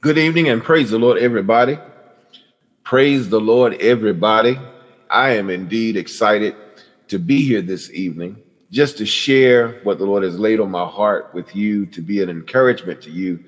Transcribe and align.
Good 0.00 0.16
evening 0.16 0.48
and 0.48 0.62
praise 0.62 0.90
the 0.90 0.98
Lord, 0.98 1.18
everybody. 1.18 1.76
Praise 2.84 3.28
the 3.28 3.40
Lord, 3.40 3.74
everybody. 3.82 4.56
I 5.10 5.30
am 5.30 5.50
indeed 5.50 5.96
excited 5.96 6.54
to 7.08 7.18
be 7.18 7.42
here 7.42 7.62
this 7.62 7.90
evening 7.90 8.40
just 8.70 8.96
to 8.98 9.04
share 9.04 9.80
what 9.82 9.98
the 9.98 10.04
Lord 10.04 10.22
has 10.22 10.38
laid 10.38 10.60
on 10.60 10.70
my 10.70 10.86
heart 10.86 11.34
with 11.34 11.56
you, 11.56 11.84
to 11.86 12.00
be 12.00 12.22
an 12.22 12.30
encouragement 12.30 13.02
to 13.02 13.10
you, 13.10 13.42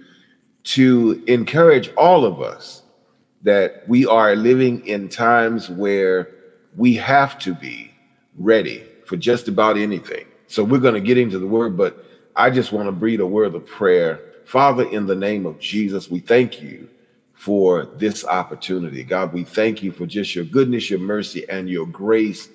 to 0.64 1.22
encourage 1.28 1.94
all 1.94 2.24
of 2.24 2.42
us 2.42 2.82
that 3.42 3.88
we 3.88 4.04
are 4.04 4.34
living 4.34 4.84
in 4.88 5.08
times 5.08 5.70
where 5.70 6.30
we 6.76 6.94
have 6.94 7.38
to 7.38 7.54
be 7.54 7.94
ready 8.36 8.84
for 9.06 9.16
just 9.16 9.46
about 9.46 9.78
anything. 9.78 10.26
So 10.48 10.64
we're 10.64 10.78
going 10.78 10.94
to 10.94 11.00
get 11.00 11.16
into 11.16 11.38
the 11.38 11.46
word, 11.46 11.76
but 11.76 12.04
I 12.34 12.50
just 12.50 12.72
want 12.72 12.88
to 12.88 12.92
breathe 12.92 13.20
a 13.20 13.26
word 13.26 13.54
of 13.54 13.64
prayer 13.66 14.29
Father, 14.50 14.82
in 14.90 15.06
the 15.06 15.14
name 15.14 15.46
of 15.46 15.60
Jesus, 15.60 16.10
we 16.10 16.18
thank 16.18 16.60
you 16.60 16.88
for 17.34 17.84
this 17.84 18.24
opportunity. 18.24 19.04
God, 19.04 19.32
we 19.32 19.44
thank 19.44 19.80
you 19.80 19.92
for 19.92 20.06
just 20.06 20.34
your 20.34 20.44
goodness, 20.44 20.90
your 20.90 20.98
mercy, 20.98 21.48
and 21.48 21.70
your 21.70 21.86
grace 21.86 22.48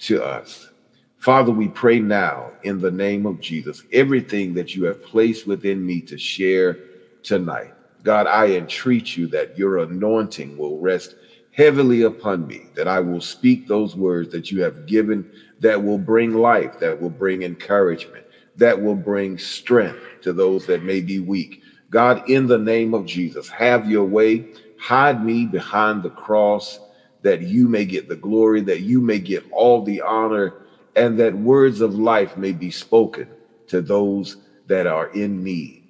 to 0.00 0.22
us. 0.22 0.68
Father, 1.16 1.50
we 1.50 1.68
pray 1.68 2.00
now 2.00 2.50
in 2.64 2.78
the 2.78 2.90
name 2.90 3.24
of 3.24 3.40
Jesus, 3.40 3.82
everything 3.94 4.52
that 4.52 4.74
you 4.74 4.84
have 4.84 5.02
placed 5.02 5.46
within 5.46 5.86
me 5.86 6.02
to 6.02 6.18
share 6.18 6.76
tonight. 7.22 7.72
God, 8.02 8.26
I 8.26 8.48
entreat 8.48 9.16
you 9.16 9.26
that 9.28 9.56
your 9.56 9.78
anointing 9.78 10.54
will 10.58 10.78
rest 10.78 11.14
heavily 11.52 12.02
upon 12.02 12.46
me, 12.46 12.66
that 12.74 12.88
I 12.88 13.00
will 13.00 13.22
speak 13.22 13.66
those 13.66 13.96
words 13.96 14.30
that 14.32 14.50
you 14.50 14.62
have 14.64 14.84
given 14.84 15.32
that 15.60 15.82
will 15.82 15.96
bring 15.96 16.34
life, 16.34 16.78
that 16.80 17.00
will 17.00 17.08
bring 17.08 17.42
encouragement, 17.42 18.26
that 18.58 18.80
will 18.80 18.96
bring 18.96 19.38
strength 19.38 20.00
to 20.22 20.32
those 20.32 20.66
that 20.66 20.84
may 20.84 21.00
be 21.00 21.20
weak. 21.20 21.60
God, 21.90 22.22
in 22.26 22.46
the 22.46 22.58
name 22.58 22.94
of 22.94 23.06
Jesus, 23.06 23.48
have 23.48 23.86
your 23.86 24.04
way. 24.04 24.44
Hide 24.76 25.24
me 25.24 25.46
behind 25.46 26.02
the 26.02 26.10
cross 26.10 26.80
that 27.22 27.42
you 27.42 27.68
may 27.68 27.84
get 27.84 28.08
the 28.08 28.16
glory, 28.16 28.60
that 28.62 28.82
you 28.82 29.00
may 29.00 29.18
get 29.18 29.44
all 29.50 29.82
the 29.82 30.02
honor, 30.02 30.54
and 30.96 31.18
that 31.18 31.34
words 31.34 31.80
of 31.80 31.94
life 31.94 32.36
may 32.36 32.52
be 32.52 32.70
spoken 32.70 33.28
to 33.68 33.80
those 33.80 34.36
that 34.66 34.86
are 34.86 35.08
in 35.08 35.42
need. 35.42 35.82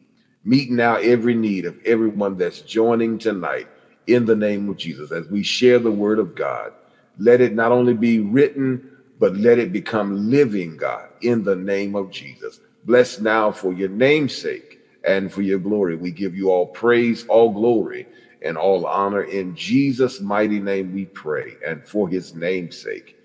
Meet 0.45 0.71
now 0.71 0.97
every 0.97 1.35
need 1.35 1.67
of 1.67 1.79
everyone 1.85 2.37
that's 2.37 2.63
joining 2.63 3.19
tonight 3.19 3.69
in 4.07 4.25
the 4.25 4.37
name 4.37 4.69
of 4.69 4.77
Jesus 4.77 5.13
as 5.13 5.29
we 5.29 5.43
share 5.43 5.79
the 5.79 5.93
word 5.93 6.19
of 6.19 6.35
God. 6.35 6.73
Let 7.19 7.41
it 7.41 7.55
not 7.55 7.73
only 7.73 7.95
be 7.95 8.21
written, 8.21 8.81
but 9.19 9.37
let 9.37 9.59
it 9.59 9.73
become 9.73 10.31
living, 10.31 10.77
God, 10.77 11.09
in 11.23 11.43
the 11.43 11.57
name 11.57 11.95
of 11.95 12.11
Jesus. 12.11 12.61
Bless 12.85 13.21
now 13.21 13.51
for 13.51 13.73
your 13.73 13.89
namesake 13.89 14.81
and 15.05 15.33
for 15.33 15.43
your 15.43 15.59
glory. 15.59 15.97
We 15.97 16.11
give 16.11 16.35
you 16.37 16.51
all 16.51 16.67
praise, 16.67 17.27
all 17.27 17.51
glory, 17.51 18.07
and 18.43 18.57
all 18.57 18.87
honor. 18.87 19.23
In 19.23 19.55
Jesus' 19.57 20.21
mighty 20.21 20.61
name 20.61 20.95
we 20.95 21.07
pray, 21.07 21.57
and 21.67 21.87
for 21.87 22.09
his 22.09 22.35
namesake, 22.35 23.17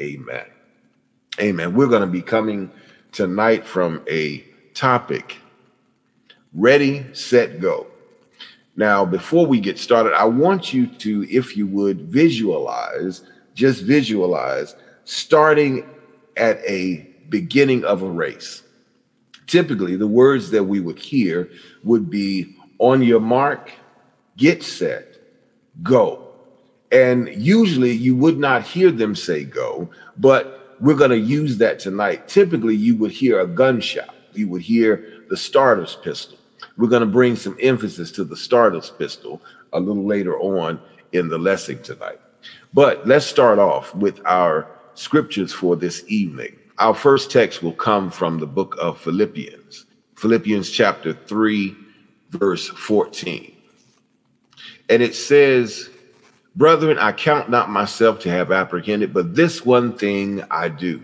amen. 0.00 0.46
Amen. 1.40 1.74
We're 1.74 1.88
going 1.88 2.02
to 2.02 2.06
be 2.06 2.22
coming 2.22 2.70
tonight 3.12 3.66
from 3.66 4.02
a 4.08 4.44
topic 4.74 5.38
ready, 6.54 7.06
set, 7.12 7.60
go. 7.60 7.86
Now, 8.76 9.04
before 9.04 9.46
we 9.46 9.60
get 9.60 9.78
started, 9.78 10.14
I 10.14 10.24
want 10.24 10.72
you 10.72 10.86
to, 10.86 11.26
if 11.30 11.56
you 11.56 11.66
would, 11.68 12.02
visualize, 12.02 13.22
just 13.54 13.82
visualize 13.82 14.74
starting 15.10 15.88
at 16.36 16.58
a 16.64 17.06
beginning 17.28 17.84
of 17.84 18.02
a 18.02 18.08
race 18.08 18.62
typically 19.50 19.96
the 19.96 20.06
words 20.06 20.52
that 20.52 20.62
we 20.62 20.78
would 20.78 20.98
hear 20.98 21.50
would 21.82 22.08
be 22.08 22.54
on 22.78 23.02
your 23.02 23.18
mark, 23.18 23.72
get 24.36 24.62
set, 24.62 25.16
go. 25.82 26.28
And 26.92 27.28
usually 27.34 27.90
you 27.90 28.14
would 28.14 28.38
not 28.38 28.62
hear 28.62 28.92
them 28.92 29.16
say 29.16 29.44
go, 29.44 29.90
but 30.16 30.76
we're 30.80 30.94
going 30.94 31.10
to 31.10 31.18
use 31.18 31.58
that 31.58 31.80
tonight. 31.80 32.28
Typically, 32.28 32.76
you 32.76 32.96
would 32.96 33.10
hear 33.10 33.40
a 33.40 33.46
gunshot, 33.46 34.14
you 34.32 34.48
would 34.48 34.62
hear 34.62 35.24
the 35.28 35.36
starter's 35.36 35.96
pistol. 35.96 36.38
We're 36.76 36.88
going 36.88 37.00
to 37.00 37.06
bring 37.06 37.34
some 37.34 37.56
emphasis 37.60 38.12
to 38.12 38.24
the 38.24 38.36
starter's 38.36 38.90
pistol 38.90 39.42
a 39.72 39.80
little 39.80 40.06
later 40.06 40.38
on 40.38 40.80
in 41.12 41.28
the 41.28 41.38
lesson 41.38 41.82
tonight. 41.82 42.20
But 42.72 43.06
let's 43.06 43.26
start 43.26 43.58
off 43.58 43.92
with 43.96 44.20
our 44.24 44.79
scriptures 45.00 45.50
for 45.50 45.76
this 45.76 46.04
evening. 46.08 46.54
Our 46.78 46.94
first 46.94 47.30
text 47.30 47.62
will 47.62 47.72
come 47.72 48.10
from 48.10 48.38
the 48.38 48.46
book 48.46 48.76
of 48.78 49.00
Philippians, 49.00 49.86
Philippians 50.16 50.70
chapter 50.70 51.14
3, 51.14 51.74
verse 52.30 52.68
14. 52.68 53.56
And 54.90 55.02
it 55.02 55.14
says, 55.14 55.88
Brethren, 56.54 56.98
I 56.98 57.12
count 57.12 57.48
not 57.48 57.70
myself 57.70 58.18
to 58.20 58.30
have 58.30 58.52
apprehended, 58.52 59.14
but 59.14 59.34
this 59.34 59.64
one 59.64 59.96
thing 59.96 60.44
I 60.50 60.68
do, 60.68 61.02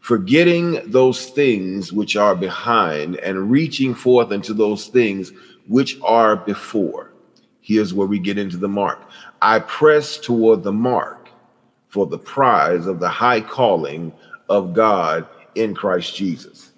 forgetting 0.00 0.80
those 0.90 1.26
things 1.26 1.92
which 1.92 2.16
are 2.16 2.34
behind 2.34 3.16
and 3.16 3.48
reaching 3.48 3.94
forth 3.94 4.32
unto 4.32 4.54
those 4.54 4.88
things 4.88 5.32
which 5.68 6.00
are 6.02 6.34
before. 6.34 7.12
Here's 7.60 7.94
where 7.94 8.08
we 8.08 8.18
get 8.18 8.38
into 8.38 8.56
the 8.56 8.68
mark. 8.68 9.08
I 9.40 9.60
press 9.60 10.18
toward 10.18 10.64
the 10.64 10.72
mark 10.72 11.25
for 11.96 12.06
the 12.06 12.18
prize 12.18 12.86
of 12.86 13.00
the 13.00 13.08
high 13.08 13.40
calling 13.40 14.12
of 14.50 14.74
God 14.74 15.26
in 15.54 15.74
Christ 15.74 16.14
Jesus. 16.14 16.72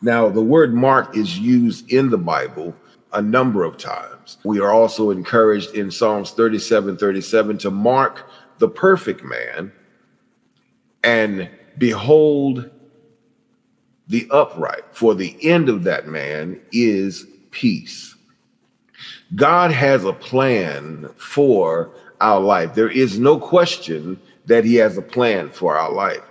Now, 0.00 0.30
the 0.30 0.40
word 0.40 0.72
mark 0.72 1.14
is 1.14 1.38
used 1.38 1.92
in 1.92 2.08
the 2.08 2.16
Bible 2.16 2.74
a 3.12 3.20
number 3.20 3.62
of 3.62 3.76
times. 3.76 4.38
We 4.42 4.58
are 4.58 4.72
also 4.72 5.10
encouraged 5.10 5.74
in 5.74 5.90
Psalms 5.90 6.30
37 6.30 6.96
37 6.96 7.58
to 7.58 7.70
mark 7.70 8.26
the 8.56 8.70
perfect 8.70 9.22
man 9.22 9.70
and 11.04 11.50
behold 11.76 12.70
the 14.08 14.26
upright, 14.30 14.84
for 14.92 15.14
the 15.14 15.36
end 15.42 15.68
of 15.68 15.84
that 15.84 16.08
man 16.08 16.58
is 16.72 17.26
peace. 17.50 18.14
God 19.34 19.72
has 19.72 20.04
a 20.06 20.14
plan 20.14 21.10
for 21.18 21.92
our 22.20 22.40
life. 22.40 22.74
There 22.74 22.90
is 22.90 23.18
no 23.18 23.38
question 23.38 24.20
that 24.46 24.64
He 24.64 24.76
has 24.76 24.96
a 24.96 25.02
plan 25.02 25.50
for 25.50 25.76
our 25.76 25.92
life 25.92 26.22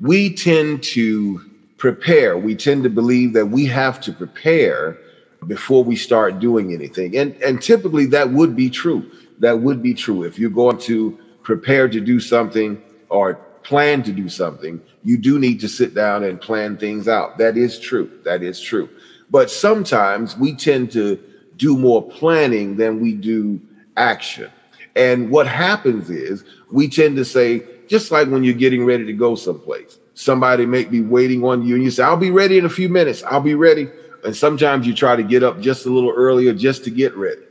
we 0.00 0.32
tend 0.34 0.82
to 0.82 1.40
prepare. 1.76 2.38
We 2.38 2.54
tend 2.54 2.82
to 2.84 2.90
believe 2.90 3.32
that 3.32 3.46
we 3.46 3.66
have 3.66 4.00
to 4.02 4.12
prepare 4.12 4.98
before 5.46 5.84
we 5.84 5.96
start 5.96 6.40
doing 6.40 6.72
anything. 6.72 7.16
And, 7.16 7.34
and 7.42 7.62
typically 7.62 8.06
that 8.06 8.30
would 8.30 8.56
be 8.56 8.70
true. 8.70 9.10
That 9.38 9.60
would 9.60 9.82
be 9.82 9.94
true. 9.94 10.24
If 10.24 10.38
you're 10.38 10.50
going 10.50 10.78
to 10.78 11.18
prepare 11.42 11.88
to 11.88 12.00
do 12.00 12.18
something 12.20 12.82
or 13.08 13.34
plan 13.62 14.02
to 14.04 14.12
do 14.12 14.28
something, 14.28 14.80
you 15.04 15.16
do 15.16 15.38
need 15.38 15.60
to 15.60 15.68
sit 15.68 15.94
down 15.94 16.24
and 16.24 16.40
plan 16.40 16.76
things 16.76 17.06
out. 17.06 17.38
That 17.38 17.56
is 17.56 17.78
true. 17.78 18.20
That 18.24 18.42
is 18.42 18.60
true. 18.60 18.88
But 19.30 19.50
sometimes 19.50 20.36
we 20.36 20.54
tend 20.54 20.90
to 20.92 21.22
do 21.56 21.76
more 21.76 22.02
planning 22.02 22.76
than 22.76 23.00
we 23.00 23.12
do 23.12 23.60
action. 23.96 24.50
And 24.98 25.30
what 25.30 25.46
happens 25.46 26.10
is 26.10 26.44
we 26.72 26.88
tend 26.88 27.16
to 27.16 27.24
say, 27.24 27.62
just 27.86 28.10
like 28.10 28.28
when 28.28 28.42
you're 28.42 28.52
getting 28.52 28.84
ready 28.84 29.06
to 29.06 29.12
go 29.12 29.36
someplace. 29.36 29.98
Somebody 30.14 30.66
may 30.66 30.84
be 30.84 31.00
waiting 31.00 31.44
on 31.44 31.64
you 31.64 31.76
and 31.76 31.84
you 31.84 31.92
say, 31.92 32.02
I'll 32.02 32.16
be 32.16 32.32
ready 32.32 32.58
in 32.58 32.64
a 32.64 32.68
few 32.68 32.88
minutes. 32.88 33.22
I'll 33.22 33.40
be 33.40 33.54
ready. 33.54 33.88
And 34.24 34.34
sometimes 34.34 34.88
you 34.88 34.94
try 34.94 35.14
to 35.14 35.22
get 35.22 35.44
up 35.44 35.60
just 35.60 35.86
a 35.86 35.90
little 35.90 36.10
earlier 36.10 36.52
just 36.52 36.82
to 36.84 36.90
get 36.90 37.16
ready. 37.16 37.42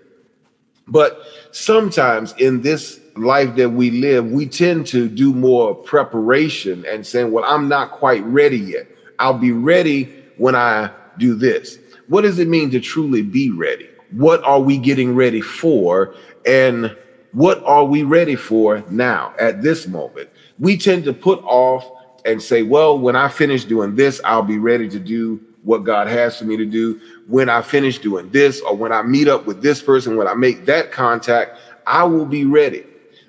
But 0.90 1.22
sometimes 1.52 2.34
in 2.34 2.62
this 2.62 3.00
life 3.16 3.56
that 3.56 3.70
we 3.70 3.92
live, 3.92 4.30
we 4.30 4.46
tend 4.46 4.86
to 4.88 5.08
do 5.08 5.34
more 5.34 5.74
preparation 5.74 6.86
and 6.86 7.08
saying, 7.08 7.32
Well, 7.32 7.46
I'm 7.46 7.70
not 7.70 7.92
quite 7.92 8.24
ready 8.26 8.58
yet. 8.58 8.88
I'll 9.20 9.38
be 9.38 9.54
ready 9.54 10.24
when 10.38 10.56
I 10.56 10.92
do 11.18 11.34
this. 11.34 11.80
What 12.08 12.22
does 12.22 12.40
it 12.40 12.50
mean 12.50 12.70
to 12.72 12.82
truly 12.82 13.22
be 13.22 13.50
ready? 13.52 13.90
What 14.12 14.44
are 14.44 14.60
we 14.60 14.78
getting 14.78 15.16
ready 15.16 15.42
for? 15.42 16.14
And 16.46 16.96
what 17.34 17.64
are 17.64 17.86
we 17.86 18.04
ready 18.04 18.36
for 18.36 18.84
now 18.90 19.34
at 19.40 19.62
this 19.62 19.88
moment? 19.88 20.30
We 20.60 20.78
tend 20.78 21.04
to 21.06 21.14
put 21.14 21.40
off 21.44 21.90
and 22.26 22.42
say, 22.42 22.64
well, 22.64 22.98
when 22.98 23.16
I 23.16 23.30
finish 23.30 23.66
doing 23.66 23.96
this, 23.96 24.20
I'll 24.26 24.44
be 24.44 24.58
ready 24.58 24.90
to 24.90 25.00
do 25.00 25.40
what 25.64 25.84
God 25.84 26.08
has 26.08 26.40
for 26.40 26.46
me 26.46 26.58
to 26.58 26.66
do. 26.66 27.00
When 27.28 27.50
I 27.50 27.62
finish 27.62 28.00
doing 28.00 28.30
this, 28.30 28.62
or 28.62 28.76
when 28.76 28.92
I 28.92 29.02
meet 29.02 29.28
up 29.28 29.46
with 29.46 29.62
this 29.62 29.82
person, 29.82 30.18
when 30.18 30.28
I 30.28 30.34
make 30.34 30.66
that 30.66 30.92
contact, 30.92 31.60
I 31.86 32.04
will 32.04 32.26
be 32.26 32.46
ready. 32.46 32.86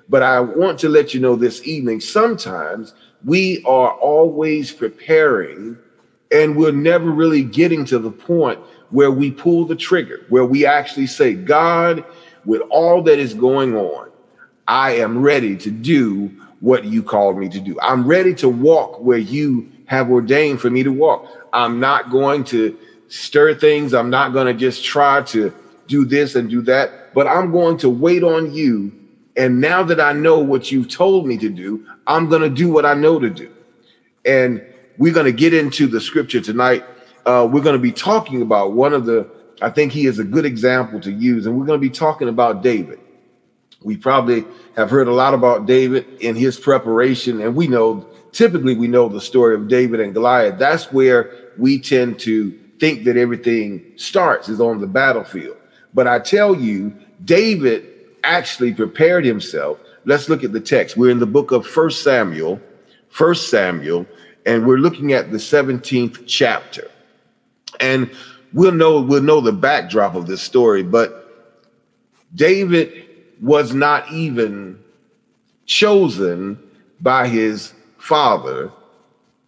But 0.07 0.23
I 0.23 0.39
want 0.39 0.79
to 0.79 0.89
let 0.89 1.13
you 1.13 1.19
know 1.19 1.35
this 1.35 1.65
evening 1.67 2.01
sometimes 2.01 2.93
we 3.25 3.63
are 3.65 3.91
always 3.91 4.71
preparing 4.71 5.77
and 6.31 6.55
we're 6.55 6.71
never 6.71 7.09
really 7.11 7.43
getting 7.43 7.85
to 7.85 7.99
the 7.99 8.11
point 8.11 8.59
where 8.91 9.11
we 9.11 9.31
pull 9.31 9.65
the 9.65 9.75
trigger, 9.75 10.25
where 10.29 10.45
we 10.45 10.65
actually 10.65 11.07
say, 11.07 11.33
God, 11.33 12.03
with 12.45 12.61
all 12.69 13.01
that 13.03 13.19
is 13.19 13.33
going 13.33 13.75
on, 13.75 14.09
I 14.67 14.91
am 14.97 15.21
ready 15.21 15.57
to 15.57 15.71
do 15.71 16.31
what 16.59 16.83
you 16.83 17.01
called 17.01 17.37
me 17.37 17.49
to 17.49 17.59
do. 17.59 17.79
I'm 17.81 18.05
ready 18.05 18.33
to 18.35 18.49
walk 18.49 18.99
where 18.99 19.17
you 19.17 19.69
have 19.85 20.11
ordained 20.11 20.61
for 20.61 20.69
me 20.69 20.83
to 20.83 20.91
walk. 20.91 21.27
I'm 21.53 21.79
not 21.79 22.11
going 22.11 22.43
to 22.45 22.77
stir 23.07 23.55
things. 23.55 23.93
I'm 23.93 24.09
not 24.09 24.33
going 24.33 24.47
to 24.47 24.53
just 24.53 24.83
try 24.83 25.21
to 25.23 25.53
do 25.87 26.05
this 26.05 26.35
and 26.35 26.49
do 26.49 26.61
that, 26.61 27.13
but 27.13 27.27
I'm 27.27 27.51
going 27.51 27.77
to 27.79 27.89
wait 27.89 28.23
on 28.23 28.53
you. 28.53 28.91
And 29.35 29.59
now 29.59 29.83
that 29.83 29.99
I 29.99 30.13
know 30.13 30.39
what 30.39 30.71
you've 30.71 30.89
told 30.89 31.25
me 31.25 31.37
to 31.37 31.49
do, 31.49 31.85
I'm 32.05 32.29
going 32.29 32.41
to 32.41 32.49
do 32.49 32.71
what 32.71 32.85
I 32.85 32.93
know 32.93 33.19
to 33.19 33.29
do. 33.29 33.51
And 34.25 34.63
we're 34.97 35.13
going 35.13 35.25
to 35.25 35.31
get 35.31 35.53
into 35.53 35.87
the 35.87 35.99
scripture 35.99 36.41
tonight. 36.41 36.83
Uh, 37.25 37.47
we're 37.51 37.63
going 37.63 37.75
to 37.75 37.81
be 37.81 37.91
talking 37.91 38.41
about 38.41 38.73
one 38.73 38.93
of 38.93 39.05
the, 39.05 39.27
I 39.61 39.69
think 39.69 39.91
he 39.91 40.05
is 40.05 40.19
a 40.19 40.23
good 40.23 40.45
example 40.45 40.99
to 41.01 41.11
use. 41.11 41.45
And 41.45 41.57
we're 41.57 41.65
going 41.65 41.79
to 41.79 41.87
be 41.87 41.93
talking 41.93 42.29
about 42.29 42.63
David. 42.63 42.99
We 43.81 43.97
probably 43.97 44.45
have 44.75 44.89
heard 44.89 45.07
a 45.07 45.13
lot 45.13 45.33
about 45.33 45.65
David 45.65 46.05
in 46.19 46.35
his 46.35 46.59
preparation. 46.59 47.41
And 47.41 47.55
we 47.55 47.67
know, 47.67 48.05
typically, 48.31 48.75
we 48.75 48.87
know 48.87 49.07
the 49.07 49.21
story 49.21 49.55
of 49.55 49.67
David 49.67 49.99
and 49.99 50.13
Goliath. 50.13 50.59
That's 50.59 50.91
where 50.91 51.31
we 51.57 51.79
tend 51.79 52.19
to 52.19 52.51
think 52.79 53.03
that 53.05 53.17
everything 53.17 53.93
starts 53.95 54.49
is 54.49 54.61
on 54.61 54.79
the 54.79 54.87
battlefield. 54.87 55.57
But 55.93 56.07
I 56.07 56.19
tell 56.19 56.55
you, 56.55 56.93
David 57.23 57.85
actually 58.23 58.73
prepared 58.73 59.25
himself. 59.25 59.79
Let's 60.05 60.29
look 60.29 60.43
at 60.43 60.53
the 60.53 60.61
text. 60.61 60.97
We're 60.97 61.11
in 61.11 61.19
the 61.19 61.25
book 61.25 61.51
of 61.51 61.65
First 61.65 62.03
Samuel, 62.03 62.59
First 63.09 63.49
Samuel, 63.49 64.05
and 64.45 64.65
we're 64.65 64.77
looking 64.77 65.13
at 65.13 65.31
the 65.31 65.37
17th 65.37 66.23
chapter. 66.25 66.89
And 67.79 68.09
we'll 68.53 68.71
know 68.71 69.01
we'll 69.01 69.21
know 69.21 69.41
the 69.41 69.51
backdrop 69.51 70.15
of 70.15 70.27
this 70.27 70.41
story, 70.41 70.83
but 70.83 71.19
David 72.35 73.05
was 73.41 73.73
not 73.73 74.11
even 74.11 74.79
chosen 75.65 76.59
by 77.01 77.27
his 77.27 77.73
father. 77.97 78.71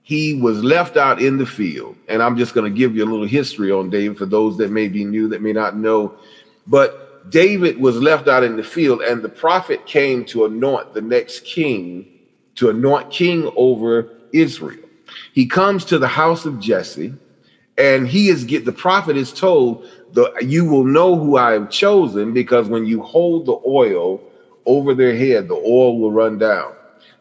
He 0.03 0.36
was 0.36 0.63
left 0.63 0.98
out 0.98 1.21
in 1.21 1.38
the 1.38 1.45
field. 1.45 1.95
And 2.07 2.21
I'm 2.21 2.38
just 2.38 2.53
going 2.53 2.71
to 2.71 2.77
give 2.77 2.95
you 2.95 3.03
a 3.03 3.09
little 3.09 3.27
history 3.27 3.71
on 3.71 3.89
David 3.89 4.18
for 4.18 4.25
those 4.25 4.57
that 4.57 4.71
may 4.71 4.88
be 4.88 5.04
new 5.04 5.27
that 5.30 5.42
may 5.42 5.54
not 5.54 5.77
know. 5.77 6.15
But 6.68 7.30
David 7.30 7.80
was 7.80 7.97
left 7.97 8.27
out 8.27 8.44
in 8.44 8.56
the 8.56 8.63
field, 8.63 9.01
and 9.01 9.21
the 9.21 9.30
prophet 9.30 9.86
came 9.86 10.25
to 10.25 10.45
anoint 10.45 10.94
the 10.94 11.01
next 11.01 11.45
king, 11.45 12.07
to 12.56 12.69
anoint 12.69 13.12
king 13.12 13.51
over 13.56 14.09
Israel. 14.33 14.88
He 15.33 15.45
comes 15.45 15.86
to 15.86 16.00
the 16.00 16.07
house 16.07 16.45
of 16.45 16.59
Jesse, 16.59 17.13
and 17.77 18.07
he 18.07 18.29
is 18.29 18.44
get 18.44 18.65
the 18.65 18.71
prophet 18.71 19.18
is 19.18 19.31
told 19.33 19.88
the 20.13 20.33
you 20.41 20.65
will 20.65 20.83
know 20.83 21.15
who 21.15 21.38
I 21.38 21.53
have 21.53 21.69
chosen 21.69 22.33
because 22.33 22.68
when 22.68 22.85
you 22.85 23.01
hold 23.01 23.45
the 23.45 23.59
oil 23.65 24.21
over 24.65 24.94
their 24.94 25.15
head, 25.15 25.47
the 25.47 25.56
oil 25.56 26.00
will 26.00 26.12
run 26.12 26.38
down. 26.38 26.73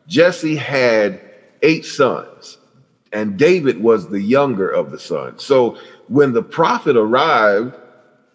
Jesse 0.07 0.57
had 0.57 1.21
eight 1.63 1.85
sons, 1.87 2.59
and 3.13 3.39
David 3.39 3.81
was 3.81 4.09
the 4.09 4.21
younger 4.21 4.69
of 4.69 4.91
the 4.91 4.99
sons. 4.99 5.45
So 5.45 5.79
when 6.09 6.33
the 6.33 6.43
prophet 6.43 6.97
arrived, 6.97 7.77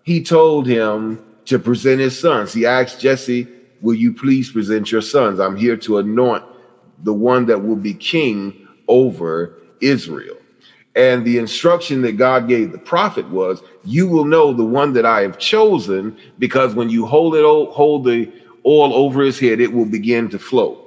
he 0.03 0.23
told 0.23 0.67
him 0.67 1.23
to 1.45 1.59
present 1.59 1.99
his 1.99 2.17
sons. 2.17 2.53
He 2.53 2.65
asked 2.65 2.99
Jesse, 2.99 3.47
Will 3.81 3.95
you 3.95 4.13
please 4.13 4.51
present 4.51 4.91
your 4.91 5.01
sons? 5.01 5.39
I'm 5.39 5.55
here 5.55 5.77
to 5.77 5.99
anoint 5.99 6.43
the 7.03 7.13
one 7.13 7.45
that 7.47 7.63
will 7.63 7.75
be 7.75 7.93
king 7.93 8.67
over 8.87 9.57
Israel. 9.81 10.37
And 10.95 11.25
the 11.25 11.37
instruction 11.37 12.01
that 12.03 12.13
God 12.13 12.47
gave 12.47 12.71
the 12.71 12.77
prophet 12.77 13.29
was, 13.29 13.61
"You 13.83 14.07
will 14.07 14.23
know 14.23 14.53
the 14.53 14.63
one 14.63 14.93
that 14.93 15.05
I 15.05 15.21
have 15.21 15.37
chosen, 15.37 16.15
because 16.39 16.73
when 16.73 16.89
you 16.89 17.05
hold 17.05 17.35
it, 17.35 17.43
hold 17.43 18.05
the 18.05 18.29
oil 18.65 18.93
over 18.93 19.21
his 19.21 19.37
head, 19.37 19.59
it 19.59 19.73
will 19.73 19.85
begin 19.85 20.29
to 20.29 20.39
flow." 20.39 20.77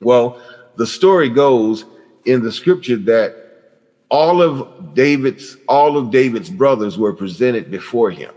Well, 0.00 0.38
the 0.76 0.86
story 0.86 1.28
goes 1.28 1.84
in 2.24 2.42
the 2.42 2.52
scripture 2.52 2.96
that 2.96 3.36
all 4.10 4.40
of 4.40 4.94
David's 4.94 5.56
all 5.68 5.96
of 5.96 6.10
David's 6.10 6.50
brothers 6.50 6.96
were 6.96 7.12
presented 7.12 7.70
before 7.70 8.10
him. 8.10 8.30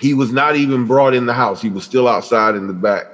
He 0.00 0.14
was 0.14 0.32
not 0.32 0.56
even 0.56 0.86
brought 0.86 1.14
in 1.14 1.26
the 1.26 1.32
house; 1.32 1.62
he 1.62 1.68
was 1.68 1.84
still 1.84 2.08
outside 2.08 2.56
in 2.56 2.66
the 2.66 2.72
back, 2.72 3.06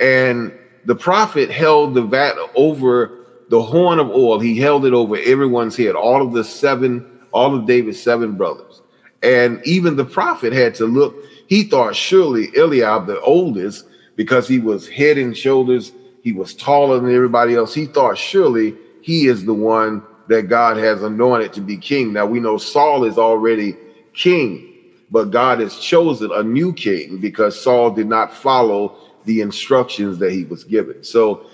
and 0.00 0.52
the 0.84 0.94
prophet 0.94 1.50
held 1.50 1.94
the 1.94 2.02
vat 2.02 2.34
over 2.54 3.15
the 3.48 3.62
horn 3.62 3.98
of 3.98 4.10
oil, 4.10 4.40
he 4.40 4.58
held 4.58 4.84
it 4.84 4.92
over 4.92 5.16
everyone's 5.16 5.76
head, 5.76 5.94
all 5.94 6.22
of 6.22 6.32
the 6.32 6.44
seven, 6.44 7.20
all 7.32 7.54
of 7.54 7.66
David's 7.66 8.00
seven 8.02 8.32
brothers. 8.32 8.82
And 9.22 9.60
even 9.64 9.96
the 9.96 10.04
prophet 10.04 10.52
had 10.52 10.74
to 10.76 10.86
look, 10.86 11.16
he 11.46 11.64
thought 11.64 11.94
surely 11.96 12.50
Eliab, 12.56 13.06
the 13.06 13.20
oldest, 13.20 13.86
because 14.16 14.48
he 14.48 14.58
was 14.58 14.88
head 14.88 15.18
and 15.18 15.36
shoulders, 15.36 15.92
he 16.22 16.32
was 16.32 16.54
taller 16.54 16.98
than 16.98 17.14
everybody 17.14 17.54
else. 17.54 17.72
He 17.72 17.86
thought 17.86 18.18
surely 18.18 18.76
he 19.02 19.26
is 19.26 19.44
the 19.44 19.54
one 19.54 20.02
that 20.28 20.48
God 20.48 20.76
has 20.76 21.02
anointed 21.02 21.52
to 21.52 21.60
be 21.60 21.76
king. 21.76 22.12
Now 22.12 22.26
we 22.26 22.40
know 22.40 22.58
Saul 22.58 23.04
is 23.04 23.18
already 23.18 23.76
king, 24.12 24.74
but 25.10 25.30
God 25.30 25.60
has 25.60 25.78
chosen 25.78 26.32
a 26.32 26.42
new 26.42 26.72
king 26.72 27.18
because 27.18 27.60
Saul 27.60 27.92
did 27.92 28.08
not 28.08 28.32
follow 28.32 28.96
the 29.24 29.40
instructions 29.40 30.18
that 30.18 30.32
he 30.32 30.44
was 30.44 30.64
given. 30.64 31.04
So 31.04 31.46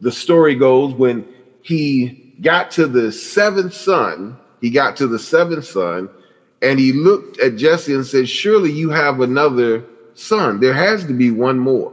the 0.00 0.12
story 0.12 0.54
goes 0.54 0.94
when 0.94 1.26
he 1.62 2.34
got 2.40 2.70
to 2.72 2.86
the 2.86 3.12
seventh 3.12 3.74
son, 3.74 4.38
he 4.60 4.70
got 4.70 4.96
to 4.96 5.06
the 5.06 5.18
seventh 5.18 5.64
son, 5.64 6.08
and 6.62 6.78
he 6.78 6.92
looked 6.92 7.38
at 7.40 7.56
Jesse 7.56 7.94
and 7.94 8.06
said, 8.06 8.28
Surely 8.28 8.70
you 8.70 8.90
have 8.90 9.20
another 9.20 9.84
son. 10.14 10.60
There 10.60 10.74
has 10.74 11.04
to 11.06 11.14
be 11.14 11.30
one 11.30 11.58
more. 11.58 11.92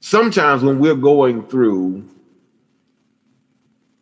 Sometimes 0.00 0.62
when 0.62 0.78
we're 0.78 0.94
going 0.94 1.46
through, 1.46 2.08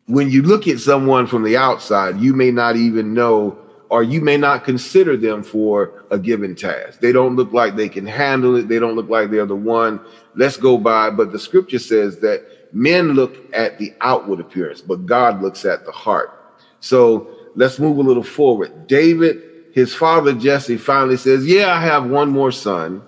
when 0.06 0.30
you 0.30 0.42
look 0.42 0.68
at 0.68 0.80
someone 0.80 1.26
from 1.26 1.42
the 1.42 1.56
outside, 1.56 2.18
you 2.18 2.34
may 2.34 2.50
not 2.50 2.76
even 2.76 3.14
know 3.14 3.58
or 3.90 4.02
you 4.02 4.20
may 4.20 4.36
not 4.36 4.64
consider 4.64 5.16
them 5.16 5.42
for 5.42 6.04
a 6.10 6.18
given 6.18 6.54
task. 6.54 7.00
They 7.00 7.12
don't 7.12 7.36
look 7.36 7.52
like 7.52 7.76
they 7.76 7.88
can 7.88 8.06
handle 8.06 8.56
it. 8.56 8.68
They 8.68 8.78
don't 8.78 8.96
look 8.96 9.08
like 9.08 9.30
they're 9.30 9.46
the 9.46 9.54
one. 9.54 10.00
Let's 10.34 10.56
go 10.56 10.78
by. 10.78 11.10
But 11.10 11.32
the 11.32 11.38
scripture 11.38 11.78
says 11.78 12.18
that 12.18 12.44
men 12.74 13.12
look 13.12 13.36
at 13.54 13.78
the 13.78 13.94
outward 14.00 14.40
appearance, 14.40 14.80
but 14.80 15.06
God 15.06 15.40
looks 15.40 15.64
at 15.64 15.86
the 15.86 15.92
heart. 15.92 16.58
So 16.80 17.30
let's 17.54 17.78
move 17.78 17.98
a 17.98 18.02
little 18.02 18.22
forward. 18.22 18.86
David, 18.88 19.42
his 19.72 19.94
father 19.94 20.34
Jesse, 20.34 20.76
finally 20.76 21.16
says, 21.16 21.46
Yeah, 21.46 21.72
I 21.72 21.80
have 21.80 22.10
one 22.10 22.28
more 22.28 22.52
son, 22.52 23.02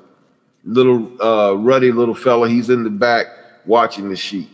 little 0.65 1.21
uh, 1.21 1.55
ruddy 1.55 1.91
little 1.91 2.15
fella. 2.15 2.49
He's 2.49 2.71
in 2.71 2.85
the 2.85 2.91
back 2.91 3.27
watching 3.67 4.09
the 4.09 4.17
sheep. 4.17 4.49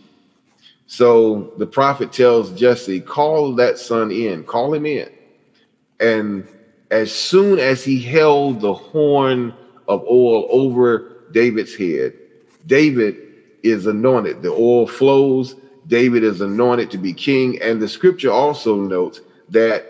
So 0.87 1.53
the 1.57 1.67
prophet 1.67 2.11
tells 2.11 2.51
Jesse, 2.51 2.99
Call 2.99 3.53
that 3.55 3.77
son 3.77 4.11
in, 4.11 4.43
call 4.43 4.73
him 4.73 4.87
in. 4.87 5.09
And 5.99 6.47
as 6.89 7.13
soon 7.13 7.59
as 7.59 7.83
he 7.83 8.01
held 8.01 8.61
the 8.61 8.73
horn 8.73 9.53
of 9.87 10.03
oil 10.03 10.47
over 10.49 11.27
David's 11.31 11.75
head, 11.75 12.13
David 12.65 13.22
is 13.63 13.87
anointed. 13.87 14.41
The 14.41 14.51
oil 14.51 14.85
flows. 14.85 15.55
David 15.87 16.23
is 16.23 16.41
anointed 16.41 16.91
to 16.91 16.97
be 16.97 17.13
king. 17.13 17.61
And 17.61 17.81
the 17.81 17.87
scripture 17.87 18.31
also 18.31 18.75
notes 18.75 19.21
that 19.49 19.85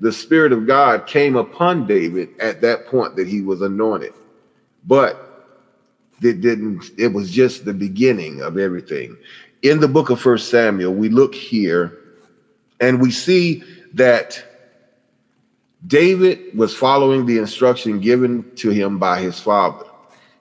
the 0.00 0.12
Spirit 0.12 0.52
of 0.52 0.66
God 0.66 1.06
came 1.06 1.36
upon 1.36 1.86
David 1.86 2.28
at 2.40 2.60
that 2.60 2.86
point 2.86 3.16
that 3.16 3.26
he 3.26 3.40
was 3.40 3.62
anointed. 3.62 4.12
But 4.86 5.24
it 6.22 6.40
didn't, 6.40 6.90
it 6.98 7.08
was 7.08 7.30
just 7.30 7.64
the 7.64 7.74
beginning 7.74 8.42
of 8.42 8.58
everything. 8.58 9.16
In 9.62 9.80
the 9.80 9.88
book 9.88 10.10
of 10.10 10.20
First 10.20 10.50
Samuel, 10.50 10.94
we 10.94 11.08
look 11.08 11.34
here 11.34 11.98
and 12.80 13.00
we 13.00 13.10
see 13.10 13.62
that 13.94 14.42
David 15.86 16.56
was 16.56 16.74
following 16.74 17.26
the 17.26 17.38
instruction 17.38 18.00
given 18.00 18.50
to 18.56 18.70
him 18.70 18.98
by 18.98 19.20
his 19.20 19.38
father. 19.38 19.86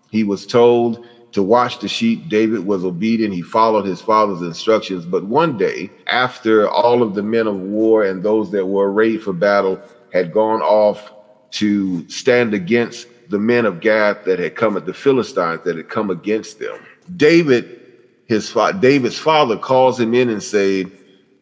He 0.09 0.23
was 0.23 0.45
told 0.45 1.05
to 1.33 1.43
watch 1.43 1.79
the 1.79 1.87
sheep. 1.87 2.29
David 2.29 2.65
was 2.65 2.85
obedient. 2.85 3.33
He 3.33 3.41
followed 3.41 3.85
his 3.85 4.01
father's 4.01 4.41
instructions. 4.41 5.05
But 5.05 5.25
one 5.25 5.57
day, 5.57 5.89
after 6.07 6.69
all 6.69 7.03
of 7.03 7.15
the 7.15 7.23
men 7.23 7.47
of 7.47 7.59
war 7.59 8.03
and 8.03 8.23
those 8.23 8.51
that 8.51 8.65
were 8.65 8.91
arrayed 8.91 9.21
for 9.21 9.33
battle 9.33 9.79
had 10.13 10.31
gone 10.31 10.61
off 10.61 11.11
to 11.51 12.07
stand 12.07 12.53
against 12.53 13.07
the 13.29 13.39
men 13.39 13.65
of 13.65 13.79
Gath 13.79 14.25
that 14.25 14.39
had 14.39 14.55
come 14.55 14.77
at 14.77 14.85
the 14.85 14.93
Philistines 14.93 15.61
that 15.63 15.75
had 15.75 15.89
come 15.89 16.09
against 16.11 16.59
them, 16.59 16.77
David, 17.15 17.81
his 18.27 18.49
fa- 18.49 18.77
David's 18.79 19.17
father, 19.17 19.57
calls 19.57 19.99
him 19.99 20.13
in 20.13 20.29
and 20.29 20.41
said, 20.41 20.91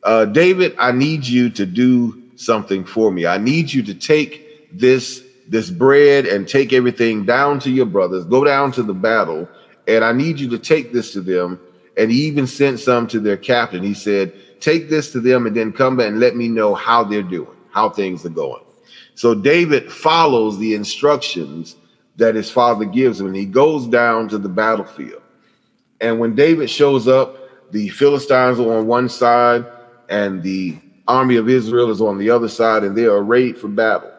uh, 0.04 0.26
"David, 0.26 0.74
I 0.78 0.92
need 0.92 1.28
you 1.28 1.50
to 1.50 1.66
do 1.66 2.22
something 2.36 2.86
for 2.86 3.12
me. 3.12 3.26
I 3.26 3.38
need 3.38 3.74
you 3.74 3.84
to 3.84 3.94
take 3.94 4.78
this." 4.78 5.24
this 5.50 5.70
bread 5.70 6.26
and 6.26 6.48
take 6.48 6.72
everything 6.72 7.26
down 7.26 7.60
to 7.60 7.70
your 7.70 7.86
brothers, 7.86 8.24
go 8.24 8.46
down 8.46 8.72
to 8.72 8.82
the 8.82 8.94
battle 8.94 9.50
and 9.88 10.04
I 10.04 10.12
need 10.12 10.40
you 10.40 10.50
to 10.50 10.60
take 10.60 10.94
this 10.94 11.12
to 11.14 11.22
them. 11.22 11.60
And 11.98 12.12
he 12.12 12.24
even 12.24 12.48
sent 12.48 12.80
some 12.80 13.08
to 13.08 13.20
their 13.20 13.38
captain. 13.38 13.84
He 13.84 13.94
said, 13.94 14.34
Take 14.60 14.90
this 14.90 15.12
to 15.12 15.20
them 15.20 15.46
and 15.48 15.56
then 15.56 15.74
come 15.74 15.98
back 15.98 16.08
and 16.08 16.20
let 16.20 16.36
me 16.36 16.48
know 16.48 16.76
how 16.76 17.04
they're 17.04 17.24
doing, 17.24 17.58
how 17.72 17.90
things 17.90 18.26
are 18.26 18.30
going. 18.30 18.64
So 19.16 19.36
David 19.36 19.92
follows 19.92 20.58
the 20.58 20.76
instructions 20.76 21.76
that 22.18 22.36
his 22.36 22.50
father 22.52 22.86
gives 22.86 23.20
him, 23.20 23.28
and 23.28 23.36
he 23.36 23.46
goes 23.46 23.88
down 23.88 24.28
to 24.30 24.38
the 24.38 24.50
battlefield. 24.50 25.22
And 26.00 26.20
when 26.20 26.36
David 26.36 26.70
shows 26.70 27.08
up, 27.08 27.38
the 27.72 27.90
Philistines 27.90 28.60
are 28.60 28.78
on 28.78 28.88
one 28.88 29.10
side, 29.10 29.66
and 30.10 30.44
the 30.44 30.78
army 31.08 31.38
of 31.38 31.50
Israel 31.50 31.90
is 31.90 32.02
on 32.02 32.18
the 32.18 32.30
other 32.30 32.50
side, 32.50 32.84
and 32.84 32.96
they 32.96 33.06
are 33.06 33.18
arrayed 33.18 33.58
for 33.58 33.68
battle. 33.68 34.11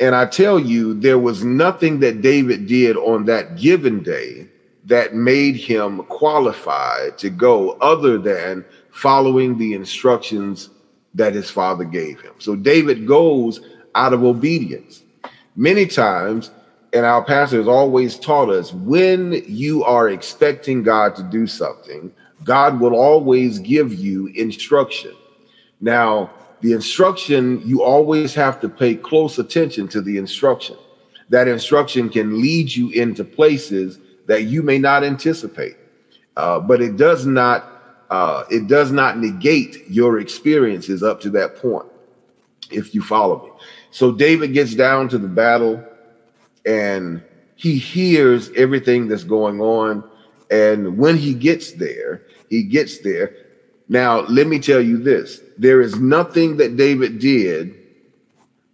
And 0.00 0.14
I 0.14 0.26
tell 0.26 0.58
you, 0.58 0.94
there 0.94 1.18
was 1.18 1.44
nothing 1.44 2.00
that 2.00 2.22
David 2.22 2.66
did 2.66 2.96
on 2.96 3.24
that 3.24 3.56
given 3.56 4.02
day 4.02 4.46
that 4.84 5.14
made 5.14 5.56
him 5.56 6.04
qualified 6.04 7.18
to 7.18 7.30
go 7.30 7.72
other 7.72 8.16
than 8.16 8.64
following 8.90 9.58
the 9.58 9.74
instructions 9.74 10.70
that 11.14 11.34
his 11.34 11.50
father 11.50 11.84
gave 11.84 12.20
him. 12.20 12.32
So 12.38 12.54
David 12.54 13.06
goes 13.06 13.60
out 13.94 14.12
of 14.12 14.22
obedience. 14.22 15.02
Many 15.56 15.86
times, 15.86 16.52
and 16.92 17.04
our 17.04 17.22
pastor 17.24 17.58
has 17.58 17.68
always 17.68 18.18
taught 18.18 18.48
us 18.48 18.72
when 18.72 19.42
you 19.46 19.84
are 19.84 20.08
expecting 20.08 20.82
God 20.82 21.16
to 21.16 21.22
do 21.24 21.46
something, 21.46 22.12
God 22.44 22.80
will 22.80 22.94
always 22.94 23.58
give 23.58 23.92
you 23.92 24.28
instruction. 24.28 25.14
Now, 25.80 26.30
the 26.60 26.72
instruction, 26.72 27.62
you 27.64 27.82
always 27.82 28.34
have 28.34 28.60
to 28.60 28.68
pay 28.68 28.94
close 28.94 29.38
attention 29.38 29.88
to 29.88 30.00
the 30.00 30.18
instruction. 30.18 30.76
That 31.28 31.46
instruction 31.46 32.08
can 32.08 32.40
lead 32.40 32.74
you 32.74 32.90
into 32.90 33.24
places 33.24 33.98
that 34.26 34.44
you 34.44 34.62
may 34.62 34.78
not 34.78 35.04
anticipate, 35.04 35.76
uh, 36.36 36.60
but 36.60 36.80
it 36.80 36.96
does 36.96 37.26
not 37.26 37.74
uh, 38.10 38.44
it 38.50 38.68
does 38.68 38.90
not 38.90 39.18
negate 39.18 39.84
your 39.90 40.18
experiences 40.18 41.02
up 41.02 41.20
to 41.20 41.28
that 41.30 41.56
point. 41.56 41.86
If 42.70 42.94
you 42.94 43.02
follow 43.02 43.44
me, 43.44 43.50
so 43.90 44.12
David 44.12 44.52
gets 44.54 44.74
down 44.74 45.08
to 45.10 45.18
the 45.18 45.28
battle, 45.28 45.84
and 46.64 47.22
he 47.56 47.78
hears 47.78 48.50
everything 48.56 49.08
that's 49.08 49.24
going 49.24 49.60
on, 49.60 50.02
and 50.50 50.96
when 50.96 51.16
he 51.16 51.34
gets 51.34 51.72
there, 51.72 52.22
he 52.48 52.62
gets 52.62 52.98
there. 53.00 53.36
Now, 53.88 54.20
let 54.20 54.46
me 54.46 54.58
tell 54.58 54.80
you 54.80 54.98
this 54.98 55.40
there 55.58 55.80
is 55.80 55.98
nothing 55.98 56.56
that 56.58 56.76
David 56.76 57.18
did 57.18 57.74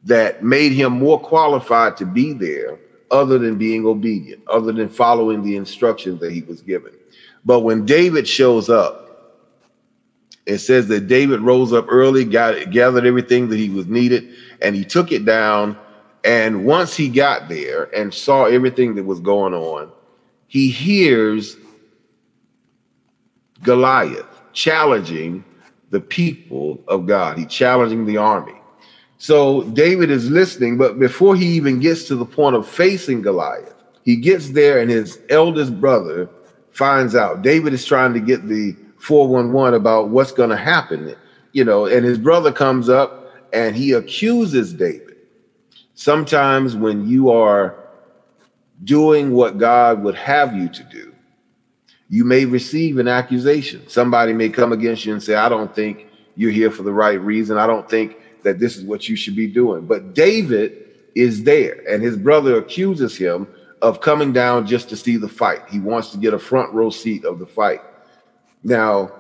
that 0.05 0.45
made 0.45 0.73
him 0.73 0.93
more 0.93 1.19
qualified 1.19 1.97
to 1.97 2.07
be 2.07 2.35
there 2.35 2.79
other 3.11 3.39
than 3.39 3.57
being 3.57 3.87
obedient, 3.87 4.43
other 4.49 4.71
than 4.73 4.89
following 4.89 5.43
the 5.43 5.57
instructions 5.57 6.21
that 6.21 6.31
he 6.31 6.43
was 6.43 6.61
given. 6.61 6.93
But 7.45 7.61
when 7.61 7.87
David 7.87 8.29
shows 8.29 8.69
up, 8.69 9.01
it 10.47 10.59
says 10.59 10.89
that 10.89 11.07
David 11.07 11.41
rose 11.41 11.73
up 11.73 11.87
early, 11.89 12.25
got 12.25 12.71
gathered 12.71 13.07
everything 13.07 13.49
that 13.49 13.59
he 13.59 13.71
was 13.71 13.87
needed, 13.87 14.35
and 14.61 14.77
he 14.77 14.85
took 14.85 15.11
it 15.11 15.25
down. 15.25 15.79
And 16.23 16.67
once 16.67 16.95
he 16.95 17.09
got 17.09 17.49
there 17.49 17.85
and 17.97 18.13
saw 18.13 18.45
everything 18.45 18.95
that 18.97 19.05
was 19.05 19.21
going 19.21 19.55
on, 19.55 19.91
he 20.47 20.69
hears 20.69 21.57
Goliath 23.63 24.27
challenging 24.53 25.45
the 25.95 26.01
people 26.01 26.83
of 26.89 27.07
God. 27.07 27.39
He 27.39 27.47
challenging 27.47 28.05
the 28.05 28.17
army. 28.17 28.61
So 29.19 29.63
David 29.71 30.11
is 30.11 30.29
listening, 30.29 30.77
but 30.77 30.99
before 30.99 31.37
he 31.37 31.47
even 31.47 31.79
gets 31.79 32.09
to 32.09 32.17
the 32.17 32.27
point 32.27 32.57
of 32.57 32.69
facing 32.69 33.23
Goliath, 33.23 33.75
he 34.03 34.17
gets 34.17 34.51
there 34.51 34.81
and 34.81 34.91
his 34.91 35.21
eldest 35.31 35.81
brother 35.81 36.29
finds 36.73 37.15
out. 37.15 37.43
David 37.43 37.73
is 37.73 37.87
trying 37.87 38.13
to 38.13 38.19
get 38.19 38.49
the 38.49 38.77
411 38.99 39.75
about 39.75 40.09
what's 40.09 40.33
going 40.33 40.51
to 40.51 40.57
happen, 40.57 41.15
you 41.53 41.65
know, 41.65 41.87
and 41.87 42.05
his 42.05 42.19
brother 42.19 42.51
comes 42.51 42.89
up 42.89 43.33
and 43.53 43.77
he 43.77 43.93
accuses 43.93 44.75
David. 44.75 45.17
Sometimes 45.95 46.75
when 46.75 47.09
you 47.09 47.31
are 47.31 47.77
doing 48.83 49.31
what 49.31 49.59
God 49.59 50.03
would 50.03 50.17
have 50.17 50.57
you 50.57 50.69
to 50.71 50.83
do, 50.83 51.14
you 52.15 52.25
may 52.25 52.45
receive 52.45 52.99
an 52.99 53.09
accusation. 53.09 53.83
Somebody 53.89 54.33
may 54.33 54.49
come 54.49 54.73
against 54.73 55.05
you 55.05 55.13
and 55.13 55.21
say, 55.21 55.35
I 55.35 55.49
don't 55.49 55.75
think 55.75 56.07
you're 56.37 56.53
here 56.53 56.71
for 56.71 56.85
the 56.85 56.93
right 56.93 57.21
reason. 57.21 57.59
I 57.59 57.67
don't 57.67 57.91
think 57.91 58.19
that 58.45 58.61
this 58.61 58.77
is 58.77 58.85
what 58.85 59.09
you 59.09 59.17
should 59.17 59.35
be 59.35 59.49
doing. 59.49 59.85
But 59.85 60.15
David 60.15 60.91
is 61.17 61.43
there, 61.43 61.83
and 61.91 62.01
his 62.05 62.17
brother 62.17 62.57
accuses 62.57 63.17
him 63.17 63.49
of 63.83 64.01
coming 64.01 64.33
down 64.33 64.65
just 64.65 64.89
to 64.91 64.97
see 64.97 65.17
the 65.17 65.27
fight. 65.29 65.63
He 65.69 65.81
wants 65.81 66.11
to 66.11 66.19
get 66.19 66.33
a 66.33 66.39
front 66.39 66.73
row 66.73 66.89
seat 66.89 67.25
of 67.25 67.41
the 67.41 67.47
fight. 67.47 67.81
Now, 68.63 69.11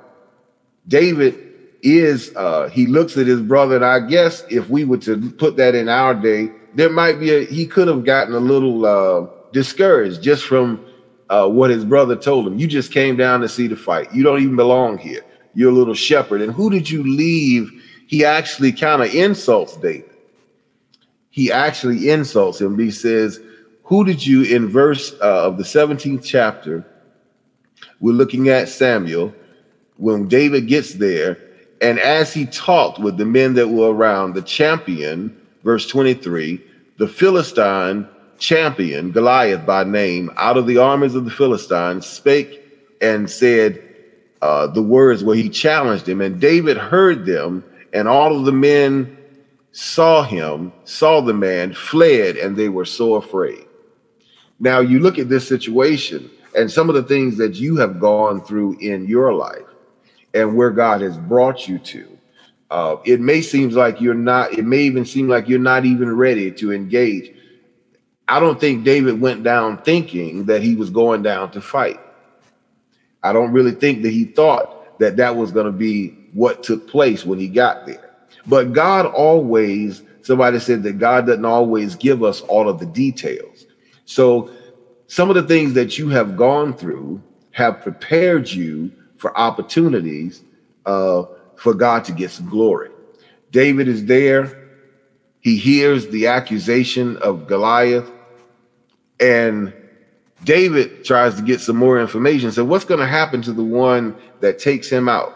David 0.87 1.53
is, 1.83 2.33
uh, 2.37 2.69
he 2.69 2.87
looks 2.87 3.17
at 3.17 3.27
his 3.27 3.41
brother, 3.41 3.75
and 3.75 3.85
I 3.85 4.07
guess 4.07 4.45
if 4.51 4.71
we 4.71 4.85
were 4.85 4.99
to 4.99 5.33
put 5.33 5.57
that 5.57 5.75
in 5.75 5.89
our 5.89 6.15
day, 6.15 6.53
there 6.75 6.91
might 6.91 7.19
be 7.19 7.35
a, 7.35 7.45
he 7.45 7.67
could 7.67 7.89
have 7.89 8.05
gotten 8.05 8.35
a 8.35 8.39
little 8.39 8.87
uh, 8.87 9.27
discouraged 9.51 10.23
just 10.23 10.45
from 10.45 10.94
uh, 11.31 11.49
what 11.49 11.71
his 11.71 11.85
brother 11.85 12.17
told 12.17 12.47
him. 12.47 12.59
You 12.59 12.67
just 12.67 12.93
came 12.93 13.17
down 13.17 13.41
to 13.41 13.49
see 13.49 13.67
the 13.67 13.77
fight. 13.77 14.15
You 14.15 14.23
don't 14.23 14.41
even 14.43 14.57
belong 14.57 14.99
here. 14.99 15.25
You're 15.55 15.71
a 15.71 15.75
little 15.75 15.95
shepherd. 15.95 16.41
And 16.41 16.53
who 16.53 16.71
did 16.71 16.91
you 16.91 17.03
leave? 17.03 17.71
He 18.07 18.25
actually 18.25 18.73
kind 18.73 19.03
of 19.03 19.15
insults 19.15 19.77
David. 19.77 20.11
He 21.31 21.51
actually 21.51 22.11
insults 22.11 22.61
him. 22.61 22.79
He 22.79 22.91
says, 22.91 23.41
Who 23.85 24.05
did 24.05 24.25
you, 24.25 24.43
in 24.43 24.69
verse 24.69 25.15
uh, 25.21 25.47
of 25.47 25.57
the 25.57 25.65
17th 25.65 26.25
chapter, 26.25 26.85
we're 28.01 28.13
looking 28.13 28.49
at 28.49 28.69
Samuel, 28.69 29.35
when 29.97 30.29
David 30.29 30.67
gets 30.69 30.95
there, 30.95 31.39
and 31.81 31.99
as 31.99 32.33
he 32.33 32.47
talked 32.47 32.99
with 32.99 33.17
the 33.17 33.25
men 33.25 33.55
that 33.55 33.69
were 33.69 33.93
around, 33.93 34.35
the 34.35 34.43
champion, 34.43 35.37
verse 35.65 35.87
23, 35.87 36.63
the 36.99 37.09
Philistine 37.09 38.09
champion, 38.45 39.11
Goliath 39.11 39.65
by 39.65 39.85
name, 39.85 40.31
out 40.37 40.57
of 40.57 40.67
the 40.67 40.79
armies 40.79 41.15
of 41.15 41.25
the 41.25 41.31
Philistines, 41.31 42.07
spake 42.07 42.61
and 43.01 43.29
said 43.29 43.83
uh, 44.43 44.67
the 44.67 44.83
words 44.83 45.25
where 45.25 45.37
he 45.37 45.49
challenged 45.49 46.09
him. 46.09 46.21
And 46.21 46.41
David 46.41 46.77
heard 46.77 47.25
them, 47.25 47.65
and 47.93 48.07
all 48.07 48.37
of 48.37 48.45
the 48.45 48.53
men 48.53 49.17
saw 49.73 50.23
him, 50.23 50.73
saw 50.85 51.21
the 51.21 51.35
man, 51.35 51.73
fled, 51.73 52.37
and 52.37 52.57
they 52.57 52.69
were 52.69 52.85
so 52.85 53.15
afraid. 53.15 53.65
Now, 54.61 54.81
you 54.81 55.01
look 55.01 55.19
at 55.19 55.29
this 55.29 55.49
situation 55.49 56.31
and 56.57 56.71
some 56.71 56.89
of 56.89 56.95
the 56.95 57.03
things 57.03 57.37
that 57.39 57.55
you 57.57 57.77
have 57.77 57.99
gone 57.99 58.41
through 58.43 58.79
in 58.79 59.07
your 59.07 59.33
life 59.33 59.67
and 60.35 60.57
where 60.57 60.71
God 60.71 61.01
has 61.01 61.17
brought 61.17 61.67
you 61.67 61.79
to. 61.79 62.19
Uh, 62.71 62.97
it 63.05 63.21
may 63.21 63.41
seem 63.41 63.71
like 63.71 64.01
you're 64.01 64.15
not, 64.15 64.53
it 64.53 64.65
may 64.65 64.81
even 64.81 65.05
seem 65.05 65.29
like 65.29 65.49
you're 65.49 65.59
not 65.59 65.85
even 65.85 66.15
ready 66.15 66.51
to 66.53 66.73
engage 66.73 67.34
I 68.29 68.41
don't 68.41 68.59
think 68.59 68.85
David 68.85 69.21
went 69.21 69.43
down 69.43 69.79
thinking 69.83 70.47
that 70.47 70.63
he 70.63 70.75
was 70.75 70.91
going 70.91 71.23
down 71.23 71.51
to 71.53 71.61
fight. 71.61 72.01
I 73.23 73.33
don't 73.33 73.53
really 73.53 73.73
think 73.73 74.03
that 74.03 74.11
he 74.11 74.25
thought 74.25 74.99
that 74.99 75.17
that 75.17 75.37
was 75.37 75.51
going 75.53 75.67
to 75.67 75.73
be 75.73 76.17
what 76.33 76.63
took 76.63 76.89
place 76.89 77.25
when 77.25 77.39
he 77.39 77.49
got 77.49 77.87
there. 77.87 78.11
But 78.47 78.73
God 78.73 79.07
always, 79.07 80.03
somebody 80.23 80.59
said 80.59 80.83
that 80.83 80.99
God 80.99 81.27
doesn't 81.27 81.45
always 81.45 81.97
give 81.97 82.23
us 82.23 82.41
all 82.43 82.69
of 82.69 82.79
the 82.79 82.87
details. 82.87 83.67
So 84.05 84.51
some 85.07 85.29
of 85.29 85.37
the 85.37 85.43
things 85.43 85.75
that 85.75 85.99
you 85.99 86.09
have 86.11 86.37
gone 86.37 86.75
through 86.75 87.23
have 87.53 87.83
prepared 87.83 88.51
you 88.51 88.91
for 89.17 89.37
opportunities 89.39 90.43
uh, 90.87 91.25
for 91.57 91.73
God 91.73 92.05
to 92.05 92.13
get 92.13 92.31
some 92.31 92.49
glory. 92.49 92.91
David 93.51 93.89
is 93.89 94.05
there. 94.05 94.69
He 95.41 95.57
hears 95.57 96.09
the 96.09 96.27
accusation 96.27 97.17
of 97.19 97.47
Goliath. 97.47 98.11
And 99.21 99.73
David 100.45 101.05
tries 101.05 101.37
to 101.37 101.43
get 101.43 101.61
some 101.61 101.77
more 101.77 102.01
information. 102.01 102.53
So, 102.53 102.65
what's 102.65 102.85
going 102.85 103.01
to 103.01 103.07
happen 103.07 103.43
to 103.43 103.53
the 103.53 103.65
one 103.65 104.17
that 104.41 104.59
takes 104.59 104.89
him 104.89 105.09
out? 105.09 105.35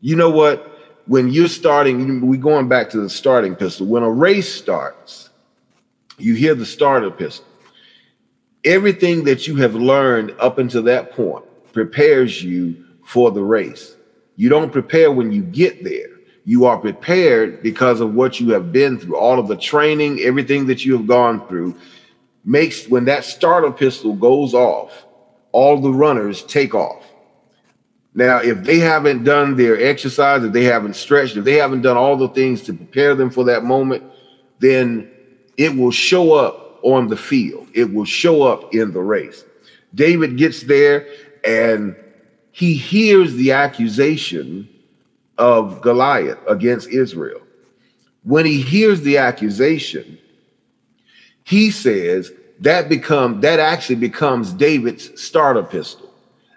You 0.00 0.16
know 0.16 0.30
what? 0.30 0.66
When 1.06 1.28
you're 1.28 1.48
starting, 1.48 2.26
we're 2.26 2.40
going 2.40 2.68
back 2.68 2.90
to 2.90 3.00
the 3.00 3.10
starting 3.10 3.56
pistol. 3.56 3.86
When 3.86 4.02
a 4.02 4.10
race 4.10 4.52
starts, 4.52 5.30
you 6.18 6.34
hear 6.34 6.54
the 6.54 6.66
starter 6.66 7.10
pistol. 7.10 7.46
Everything 8.64 9.24
that 9.24 9.46
you 9.46 9.56
have 9.56 9.74
learned 9.74 10.34
up 10.38 10.58
until 10.58 10.82
that 10.84 11.12
point 11.12 11.44
prepares 11.72 12.42
you 12.42 12.84
for 13.04 13.30
the 13.30 13.42
race. 13.42 13.96
You 14.36 14.48
don't 14.48 14.70
prepare 14.70 15.10
when 15.10 15.32
you 15.32 15.42
get 15.42 15.82
there. 15.82 16.08
You 16.44 16.64
are 16.66 16.78
prepared 16.78 17.62
because 17.62 18.00
of 18.00 18.14
what 18.14 18.40
you 18.40 18.50
have 18.50 18.72
been 18.72 18.98
through, 18.98 19.16
all 19.16 19.38
of 19.38 19.48
the 19.48 19.56
training, 19.56 20.20
everything 20.20 20.66
that 20.66 20.84
you 20.84 20.96
have 20.96 21.06
gone 21.06 21.46
through 21.46 21.76
makes 22.44 22.88
when 22.88 23.04
that 23.06 23.24
starter 23.24 23.70
pistol 23.70 24.14
goes 24.14 24.54
off, 24.54 25.06
all 25.52 25.80
the 25.80 25.92
runners 25.92 26.42
take 26.44 26.74
off. 26.74 27.04
Now, 28.14 28.38
if 28.38 28.64
they 28.64 28.78
haven't 28.78 29.24
done 29.24 29.56
their 29.56 29.80
exercise, 29.80 30.42
if 30.42 30.52
they 30.52 30.64
haven't 30.64 30.96
stretched, 30.96 31.36
if 31.36 31.44
they 31.44 31.54
haven't 31.54 31.82
done 31.82 31.96
all 31.96 32.16
the 32.16 32.28
things 32.28 32.62
to 32.62 32.72
prepare 32.72 33.14
them 33.14 33.30
for 33.30 33.44
that 33.44 33.64
moment, 33.64 34.02
then 34.58 35.10
it 35.56 35.74
will 35.76 35.92
show 35.92 36.32
up 36.32 36.80
on 36.82 37.08
the 37.08 37.16
field. 37.16 37.68
It 37.74 37.92
will 37.92 38.04
show 38.04 38.42
up 38.42 38.74
in 38.74 38.92
the 38.92 39.00
race. 39.00 39.44
David 39.94 40.36
gets 40.36 40.62
there 40.62 41.06
and 41.44 41.96
he 42.52 42.74
hears 42.74 43.34
the 43.34 43.52
accusation 43.52 44.68
of 45.38 45.80
Goliath 45.80 46.38
against 46.48 46.88
Israel. 46.88 47.40
When 48.24 48.44
he 48.44 48.60
hears 48.60 49.00
the 49.02 49.18
accusation, 49.18 50.18
he 51.50 51.72
says 51.72 52.30
that 52.60 52.88
become 52.88 53.40
that 53.40 53.58
actually 53.58 53.96
becomes 53.96 54.52
David's 54.52 55.20
starter 55.20 55.64
pistol. 55.64 56.08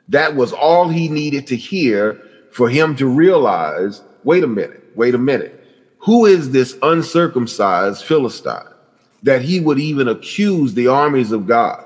That 0.07 0.35
was 0.35 0.53
all 0.53 0.87
he 0.87 1.09
needed 1.09 1.47
to 1.47 1.55
hear 1.55 2.21
for 2.51 2.69
him 2.69 2.95
to 2.97 3.07
realize, 3.07 4.03
wait 4.23 4.43
a 4.43 4.47
minute, 4.47 4.83
wait 4.95 5.15
a 5.15 5.17
minute. 5.17 5.65
Who 5.97 6.27
is 6.27 6.51
this 6.51 6.77
uncircumcised 6.83 8.03
Philistine 8.03 8.71
that 9.23 9.41
he 9.41 9.59
would 9.59 9.79
even 9.79 10.07
accuse 10.09 10.75
the 10.75 10.89
armies 10.89 11.31
of 11.31 11.47
God? 11.47 11.83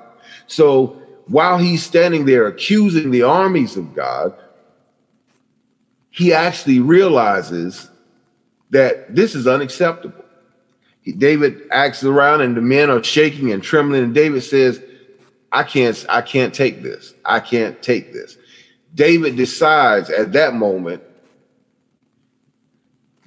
So 0.47 1.01
while 1.27 1.57
he's 1.57 1.85
standing 1.85 2.25
there 2.25 2.47
accusing 2.47 3.09
the 3.11 3.23
armies 3.23 3.77
of 3.77 3.95
God, 3.95 4.37
he 6.09 6.33
actually 6.33 6.81
realizes 6.81 7.89
that 8.71 9.15
this 9.15 9.33
is 9.33 9.47
unacceptable. 9.47 10.25
David 11.13 11.61
acts 11.71 12.03
around 12.03 12.41
and 12.41 12.55
the 12.55 12.61
men 12.61 12.89
are 12.89 13.03
shaking 13.03 13.51
and 13.51 13.63
trembling 13.63 14.03
and 14.03 14.13
David 14.13 14.43
says, 14.43 14.81
I 15.51 15.63
can't 15.63 16.05
I 16.09 16.21
can't 16.21 16.53
take 16.53 16.83
this. 16.83 17.13
I 17.25 17.39
can't 17.39 17.81
take 17.81 18.13
this. 18.13 18.37
David 18.93 19.35
decides 19.35 20.09
at 20.09 20.33
that 20.33 20.53
moment 20.53 21.03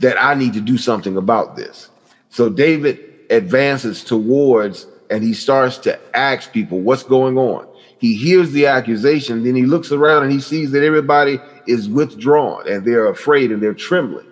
that 0.00 0.22
I 0.22 0.34
need 0.34 0.54
to 0.54 0.60
do 0.60 0.78
something 0.78 1.16
about 1.16 1.56
this. 1.56 1.88
So 2.30 2.48
David 2.48 3.00
advances 3.30 4.02
towards 4.02 4.86
and 5.10 5.22
he 5.22 5.34
starts 5.34 5.78
to 5.78 5.98
ask 6.16 6.52
people 6.52 6.80
what's 6.80 7.02
going 7.02 7.36
on. 7.36 7.66
He 7.98 8.14
hears 8.14 8.52
the 8.52 8.66
accusation, 8.66 9.44
then 9.44 9.54
he 9.54 9.66
looks 9.66 9.92
around 9.92 10.22
and 10.22 10.32
he 10.32 10.40
sees 10.40 10.70
that 10.70 10.82
everybody 10.82 11.38
is 11.66 11.88
withdrawn 11.88 12.66
and 12.66 12.84
they're 12.84 13.08
afraid 13.08 13.52
and 13.52 13.62
they're 13.62 13.74
trembling. 13.74 14.26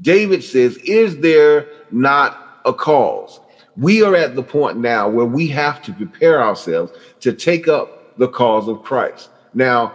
David 0.00 0.42
says, 0.42 0.76
Is 0.78 1.18
there 1.18 1.68
not 1.90 2.47
a 2.64 2.72
cause? 2.72 3.40
We 3.76 4.02
are 4.02 4.16
at 4.16 4.34
the 4.34 4.42
point 4.42 4.78
now 4.78 5.08
where 5.08 5.26
we 5.26 5.46
have 5.48 5.80
to 5.82 5.92
prepare 5.92 6.42
ourselves 6.42 6.92
to 7.20 7.32
take 7.32 7.68
up 7.68 8.16
the 8.18 8.28
cause 8.28 8.68
of 8.68 8.82
Christ. 8.82 9.30
Now, 9.54 9.92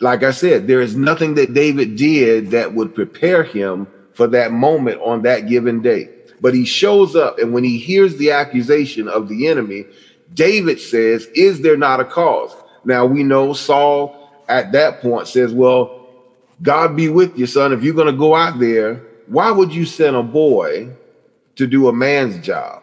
like 0.00 0.22
I 0.22 0.30
said, 0.30 0.66
there 0.66 0.80
is 0.80 0.96
nothing 0.96 1.34
that 1.34 1.54
David 1.54 1.96
did 1.96 2.50
that 2.50 2.74
would 2.74 2.94
prepare 2.94 3.42
him 3.42 3.86
for 4.14 4.26
that 4.28 4.52
moment 4.52 5.00
on 5.02 5.22
that 5.22 5.48
given 5.48 5.82
day. 5.82 6.10
But 6.40 6.54
he 6.54 6.64
shows 6.64 7.16
up, 7.16 7.38
and 7.38 7.52
when 7.52 7.64
he 7.64 7.78
hears 7.78 8.16
the 8.16 8.30
accusation 8.30 9.08
of 9.08 9.28
the 9.28 9.48
enemy, 9.48 9.86
David 10.34 10.80
says, 10.80 11.26
Is 11.34 11.60
there 11.60 11.76
not 11.76 12.00
a 12.00 12.04
cause? 12.04 12.54
Now 12.84 13.06
we 13.06 13.22
know 13.22 13.52
Saul 13.52 14.30
at 14.48 14.72
that 14.72 15.00
point 15.00 15.28
says, 15.28 15.52
Well, 15.52 16.06
God 16.62 16.96
be 16.96 17.08
with 17.08 17.38
you, 17.38 17.46
son. 17.46 17.72
If 17.72 17.82
you're 17.82 17.94
going 17.94 18.06
to 18.06 18.12
go 18.12 18.34
out 18.34 18.58
there, 18.58 19.02
why 19.26 19.50
would 19.50 19.74
you 19.74 19.84
send 19.84 20.16
a 20.16 20.22
boy 20.22 20.90
to 21.58 21.66
do 21.66 21.88
a 21.88 21.92
man's 21.92 22.44
job? 22.44 22.82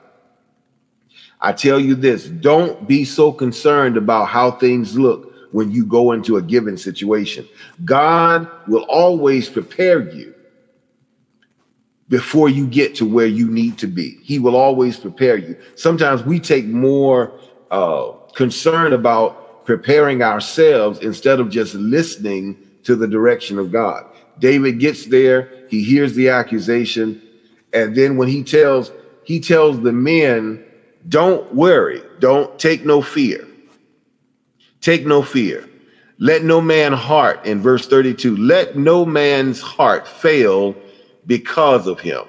I 1.42 1.52
tell 1.52 1.80
you 1.80 1.96
this 1.96 2.26
don't 2.26 2.88
be 2.88 3.04
so 3.04 3.32
concerned 3.32 3.98
about 3.98 4.26
how 4.26 4.52
things 4.52 4.98
look 4.98 5.34
when 5.52 5.72
you 5.72 5.86
go 5.86 6.12
into 6.12 6.38
a 6.38 6.42
given 6.42 6.78
situation. 6.78 7.48
God 7.84 8.48
will 8.68 8.84
always 8.84 9.50
prepare 9.50 10.10
you 10.14 10.34
before 12.10 12.50
you 12.50 12.68
get 12.68 12.96
to 12.96 13.06
where 13.06 13.26
you 13.26 13.50
need 13.50 13.78
to 13.80 13.88
be. 13.88 14.18
He 14.22 14.38
will 14.38 14.56
always 14.56 14.98
prepare 14.98 15.38
you. 15.38 15.58
Sometimes 15.76 16.24
we 16.24 16.40
take 16.40 16.66
more 16.66 17.40
uh, 17.72 18.12
concern 18.36 18.94
about 18.94 19.66
preparing 19.66 20.22
ourselves 20.22 21.00
instead 21.00 21.40
of 21.40 21.50
just 21.50 21.74
listening 21.74 22.58
to 22.84 22.96
the 22.96 23.08
direction 23.08 23.58
of 23.58 23.72
God. 23.72 24.06
David 24.40 24.80
gets 24.80 25.06
there, 25.06 25.50
he 25.70 25.84
hears 25.84 26.14
the 26.14 26.30
accusation, 26.30 27.22
and 27.76 27.96
then 27.96 28.18
when 28.18 28.28
he 28.28 28.44
tells 28.44 28.92
he 29.24 29.40
tells 29.40 29.82
the 29.82 29.92
men, 29.92 30.64
"Don't 31.10 31.54
worry, 31.54 32.02
don't 32.20 32.58
take 32.58 32.86
no 32.86 33.02
fear." 33.02 33.46
Take 34.86 35.08
no 35.08 35.24
fear. 35.24 35.68
Let 36.20 36.44
no 36.44 36.62
man 36.62 36.94
heart, 36.94 37.44
in 37.44 37.60
verse 37.60 37.88
32, 37.88 38.38
let 38.38 38.78
no 38.78 39.04
man's 39.04 39.60
heart 39.60 40.08
fail 40.08 40.76
because 41.26 41.88
of 41.88 42.00
him. 42.00 42.22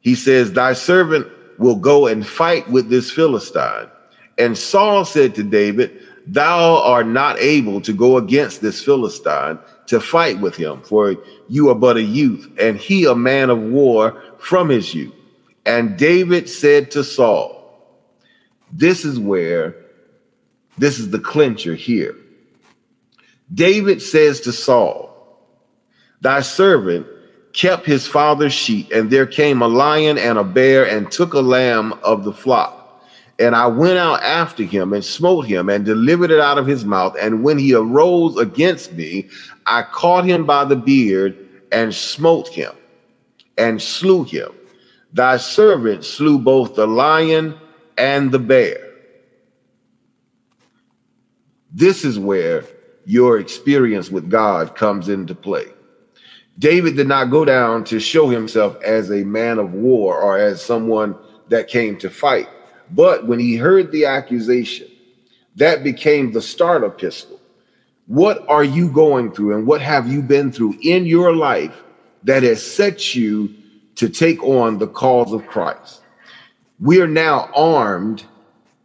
He 0.00 0.14
says, 0.14 0.52
Thy 0.52 0.74
servant 0.74 1.26
will 1.58 1.76
go 1.76 2.06
and 2.06 2.26
fight 2.26 2.68
with 2.70 2.90
this 2.90 3.10
Philistine. 3.10 3.88
And 4.36 4.56
Saul 4.58 5.06
said 5.06 5.34
to 5.36 5.42
David, 5.42 5.98
Thou 6.26 6.82
art 6.82 7.06
not 7.06 7.38
able 7.38 7.80
to 7.80 7.94
go 7.94 8.18
against 8.18 8.60
this 8.60 8.84
Philistine 8.84 9.58
to 9.88 10.00
fight 10.00 10.40
with 10.40 10.54
him, 10.54 10.82
for 10.82 11.16
you 11.48 11.70
are 11.70 11.74
but 11.74 11.96
a 11.96 12.02
youth, 12.02 12.50
and 12.60 12.76
he 12.78 13.04
a 13.04 13.14
man 13.14 13.50
of 13.50 13.58
war 13.58 14.22
from 14.38 14.68
his 14.68 14.94
youth. 14.94 15.14
And 15.66 15.98
David 15.98 16.48
said 16.48 16.90
to 16.92 17.02
Saul, 17.02 17.54
This 18.72 19.04
is 19.04 19.18
where 19.18 19.74
this 20.78 20.98
is 20.98 21.10
the 21.10 21.18
clincher 21.18 21.74
here. 21.74 22.14
David 23.52 24.00
says 24.00 24.40
to 24.42 24.52
Saul, 24.52 25.08
Thy 26.20 26.40
servant 26.40 27.06
kept 27.52 27.86
his 27.86 28.06
father's 28.06 28.52
sheep, 28.52 28.90
and 28.92 29.10
there 29.10 29.26
came 29.26 29.62
a 29.62 29.68
lion 29.68 30.18
and 30.18 30.38
a 30.38 30.44
bear 30.44 30.86
and 30.86 31.10
took 31.10 31.32
a 31.32 31.40
lamb 31.40 31.94
of 32.02 32.24
the 32.24 32.32
flock. 32.32 32.77
And 33.38 33.54
I 33.54 33.66
went 33.66 33.98
out 33.98 34.22
after 34.22 34.64
him 34.64 34.92
and 34.92 35.04
smote 35.04 35.46
him 35.46 35.68
and 35.68 35.84
delivered 35.84 36.30
it 36.30 36.40
out 36.40 36.58
of 36.58 36.66
his 36.66 36.84
mouth. 36.84 37.16
And 37.20 37.44
when 37.44 37.56
he 37.56 37.72
arose 37.72 38.36
against 38.36 38.92
me, 38.94 39.28
I 39.66 39.82
caught 39.82 40.24
him 40.24 40.44
by 40.44 40.64
the 40.64 40.76
beard 40.76 41.38
and 41.70 41.94
smote 41.94 42.48
him 42.48 42.72
and 43.56 43.80
slew 43.80 44.24
him. 44.24 44.50
Thy 45.12 45.36
servant 45.36 46.04
slew 46.04 46.38
both 46.38 46.74
the 46.74 46.86
lion 46.86 47.58
and 47.96 48.32
the 48.32 48.38
bear. 48.38 48.88
This 51.72 52.04
is 52.04 52.18
where 52.18 52.64
your 53.04 53.38
experience 53.38 54.10
with 54.10 54.28
God 54.28 54.74
comes 54.74 55.08
into 55.08 55.34
play. 55.34 55.66
David 56.58 56.96
did 56.96 57.06
not 57.06 57.30
go 57.30 57.44
down 57.44 57.84
to 57.84 58.00
show 58.00 58.28
himself 58.28 58.76
as 58.82 59.10
a 59.10 59.24
man 59.24 59.58
of 59.58 59.72
war 59.72 60.20
or 60.20 60.36
as 60.38 60.62
someone 60.62 61.16
that 61.48 61.68
came 61.68 61.96
to 61.98 62.10
fight. 62.10 62.48
But 62.90 63.26
when 63.26 63.38
he 63.38 63.56
heard 63.56 63.92
the 63.92 64.06
accusation, 64.06 64.88
that 65.56 65.82
became 65.82 66.32
the 66.32 66.40
start 66.40 66.80
starter 66.80 66.90
pistol. 66.90 67.40
What 68.06 68.48
are 68.48 68.64
you 68.64 68.90
going 68.90 69.32
through 69.32 69.56
and 69.56 69.66
what 69.66 69.82
have 69.82 70.08
you 70.08 70.22
been 70.22 70.50
through 70.50 70.76
in 70.82 71.04
your 71.04 71.34
life 71.34 71.82
that 72.24 72.42
has 72.42 72.64
set 72.64 73.14
you 73.14 73.54
to 73.96 74.08
take 74.08 74.42
on 74.42 74.78
the 74.78 74.86
cause 74.86 75.32
of 75.32 75.46
Christ? 75.46 76.00
We 76.80 77.00
are 77.00 77.08
now 77.08 77.50
armed. 77.54 78.24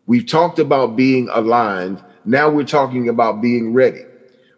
We've 0.07 0.25
talked 0.25 0.59
about 0.59 0.95
being 0.95 1.29
aligned 1.31 2.03
now 2.25 2.49
we're 2.49 2.65
talking 2.65 3.09
about 3.09 3.41
being 3.41 3.73
ready. 3.73 4.05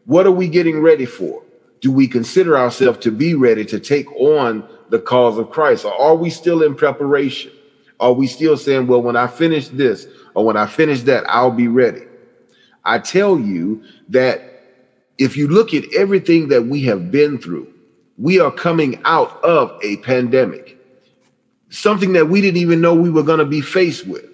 What 0.06 0.28
are 0.28 0.32
we 0.32 0.48
getting 0.48 0.82
ready 0.82 1.06
for? 1.06 1.42
Do 1.82 1.92
we 1.92 2.08
consider 2.08 2.58
ourselves 2.58 3.00
to 3.00 3.12
be 3.12 3.34
ready 3.34 3.66
to 3.66 3.80
take 3.80 4.12
on 4.14 4.68
the 4.90 5.00
cause 5.00 5.38
of 5.38 5.50
Christ? 5.50 5.86
Or 5.86 6.00
are 6.00 6.16
we 6.16 6.30
still 6.30 6.62
in 6.62 6.76
preparation? 6.76 7.52
Are 8.00 8.14
we 8.14 8.28
still 8.28 8.58
saying, 8.58 8.88
well, 8.88 9.02
when 9.02 9.16
I 9.16 9.28
finish 9.28 9.70
this 9.70 10.08
or 10.34 10.46
when 10.46 10.58
I 10.58 10.68
finish 10.68 11.02
that, 11.04 11.24
I'll 11.30 11.52
be 11.52 11.68
ready? 11.68 12.04
I 12.84 13.00
tell 13.00 13.40
you 13.40 13.84
that 14.10 14.42
if 15.18 15.38
you 15.38 15.48
look 15.48 15.74
at 15.74 15.86
everything 15.96 16.50
that 16.50 16.68
we 16.68 16.84
have 16.84 17.12
been 17.12 17.40
through, 17.40 17.74
we 18.18 18.40
are 18.40 18.52
coming 18.52 19.02
out 19.06 19.44
of 19.44 19.78
a 19.84 19.98
pandemic, 19.98 20.78
something 21.70 22.14
that 22.14 22.28
we 22.28 22.42
didn't 22.42 22.62
even 22.62 22.82
know 22.82 22.94
we 22.94 23.10
were 23.10 23.24
going 23.24 23.40
to 23.40 23.46
be 23.46 23.62
faced 23.62 24.08
with. 24.08 24.26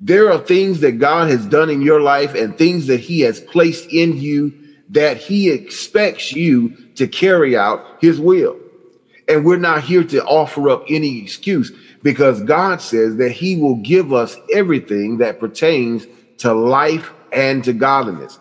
There 0.00 0.30
are 0.30 0.38
things 0.38 0.80
that 0.80 0.98
God 0.98 1.30
has 1.30 1.46
done 1.46 1.70
in 1.70 1.80
your 1.80 2.00
life 2.00 2.34
and 2.34 2.56
things 2.56 2.86
that 2.88 3.00
He 3.00 3.20
has 3.20 3.40
placed 3.40 3.90
in 3.90 4.18
you 4.18 4.52
that 4.90 5.16
He 5.16 5.50
expects 5.50 6.32
you 6.32 6.70
to 6.94 7.08
carry 7.08 7.56
out 7.56 7.98
His 8.00 8.20
will. 8.20 8.58
And 9.28 9.44
we're 9.44 9.56
not 9.56 9.84
here 9.84 10.04
to 10.04 10.24
offer 10.24 10.68
up 10.68 10.84
any 10.88 11.22
excuse 11.22 11.72
because 12.04 12.42
God 12.42 12.82
says 12.82 13.16
that 13.16 13.32
He 13.32 13.56
will 13.56 13.76
give 13.76 14.12
us 14.12 14.36
everything 14.52 15.18
that 15.18 15.40
pertains 15.40 16.06
to 16.38 16.52
life 16.52 17.10
and 17.32 17.64
to 17.64 17.72
godliness. 17.72 18.38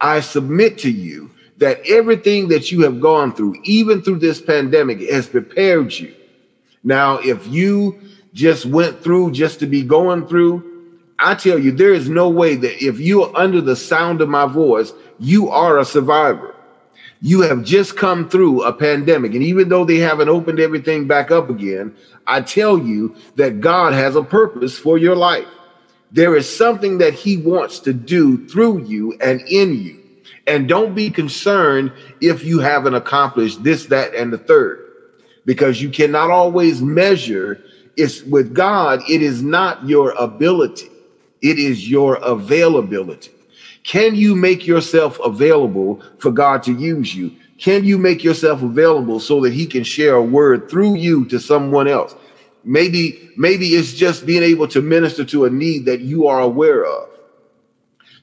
I 0.00 0.20
submit 0.20 0.78
to 0.80 0.90
you 0.90 1.30
that 1.56 1.80
everything 1.88 2.48
that 2.48 2.70
you 2.70 2.82
have 2.82 3.00
gone 3.00 3.34
through, 3.34 3.56
even 3.64 4.02
through 4.02 4.18
this 4.18 4.42
pandemic, 4.42 5.00
has 5.10 5.26
prepared 5.26 5.94
you. 5.94 6.14
Now, 6.84 7.16
if 7.16 7.46
you 7.48 7.98
just 8.34 8.66
went 8.66 9.02
through 9.02 9.32
just 9.32 9.60
to 9.60 9.66
be 9.66 9.82
going 9.82 10.28
through, 10.28 10.74
I 11.18 11.34
tell 11.34 11.58
you, 11.58 11.72
there 11.72 11.94
is 11.94 12.10
no 12.10 12.28
way 12.28 12.56
that 12.56 12.84
if 12.84 13.00
you 13.00 13.22
are 13.22 13.34
under 13.34 13.62
the 13.62 13.76
sound 13.76 14.20
of 14.20 14.28
my 14.28 14.44
voice, 14.44 14.92
you 15.18 15.48
are 15.48 15.78
a 15.78 15.86
survivor. 15.86 16.54
You 17.26 17.40
have 17.40 17.64
just 17.64 17.96
come 17.96 18.28
through 18.28 18.62
a 18.62 18.72
pandemic. 18.72 19.34
And 19.34 19.42
even 19.42 19.68
though 19.68 19.84
they 19.84 19.96
haven't 19.96 20.28
opened 20.28 20.60
everything 20.60 21.08
back 21.08 21.32
up 21.32 21.50
again, 21.50 21.92
I 22.24 22.40
tell 22.40 22.78
you 22.78 23.16
that 23.34 23.60
God 23.60 23.94
has 23.94 24.14
a 24.14 24.22
purpose 24.22 24.78
for 24.78 24.96
your 24.96 25.16
life. 25.16 25.48
There 26.12 26.36
is 26.36 26.48
something 26.56 26.98
that 26.98 27.14
He 27.14 27.36
wants 27.36 27.80
to 27.80 27.92
do 27.92 28.46
through 28.46 28.84
you 28.84 29.18
and 29.20 29.40
in 29.40 29.74
you. 29.74 30.00
And 30.46 30.68
don't 30.68 30.94
be 30.94 31.10
concerned 31.10 31.92
if 32.20 32.44
you 32.44 32.60
haven't 32.60 32.94
accomplished 32.94 33.64
this, 33.64 33.86
that, 33.86 34.14
and 34.14 34.32
the 34.32 34.38
third, 34.38 34.86
because 35.44 35.82
you 35.82 35.90
cannot 35.90 36.30
always 36.30 36.80
measure. 36.80 37.60
It's 37.96 38.22
with 38.22 38.54
God, 38.54 39.02
it 39.10 39.20
is 39.20 39.42
not 39.42 39.88
your 39.88 40.12
ability 40.12 40.90
it 41.42 41.58
is 41.58 41.88
your 41.88 42.16
availability. 42.16 43.30
Can 43.86 44.16
you 44.16 44.34
make 44.34 44.66
yourself 44.66 45.16
available 45.20 46.02
for 46.18 46.32
God 46.32 46.64
to 46.64 46.72
use 46.72 47.14
you? 47.14 47.30
Can 47.58 47.84
you 47.84 47.98
make 47.98 48.24
yourself 48.24 48.60
available 48.62 49.20
so 49.20 49.40
that 49.42 49.52
he 49.52 49.64
can 49.64 49.84
share 49.84 50.16
a 50.16 50.22
word 50.22 50.68
through 50.68 50.96
you 50.96 51.24
to 51.26 51.38
someone 51.38 51.86
else? 51.86 52.16
Maybe, 52.64 53.30
maybe 53.36 53.68
it's 53.68 53.92
just 53.92 54.26
being 54.26 54.42
able 54.42 54.66
to 54.68 54.82
minister 54.82 55.24
to 55.26 55.44
a 55.44 55.50
need 55.50 55.84
that 55.84 56.00
you 56.00 56.26
are 56.26 56.40
aware 56.40 56.84
of. 56.84 57.08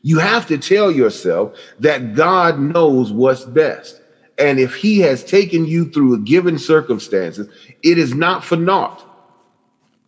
You 0.01 0.19
have 0.19 0.45
to 0.47 0.57
tell 0.57 0.91
yourself 0.91 1.57
that 1.79 2.13
God 2.13 2.59
knows 2.59 3.13
what's 3.13 3.45
best. 3.45 4.01
And 4.37 4.59
if 4.59 4.75
he 4.75 4.99
has 4.99 5.23
taken 5.23 5.65
you 5.65 5.89
through 5.89 6.15
a 6.15 6.19
given 6.19 6.59
circumstances, 6.59 7.47
it 7.83 7.97
is 7.97 8.13
not 8.13 8.43
for 8.43 8.57
naught. 8.57 9.01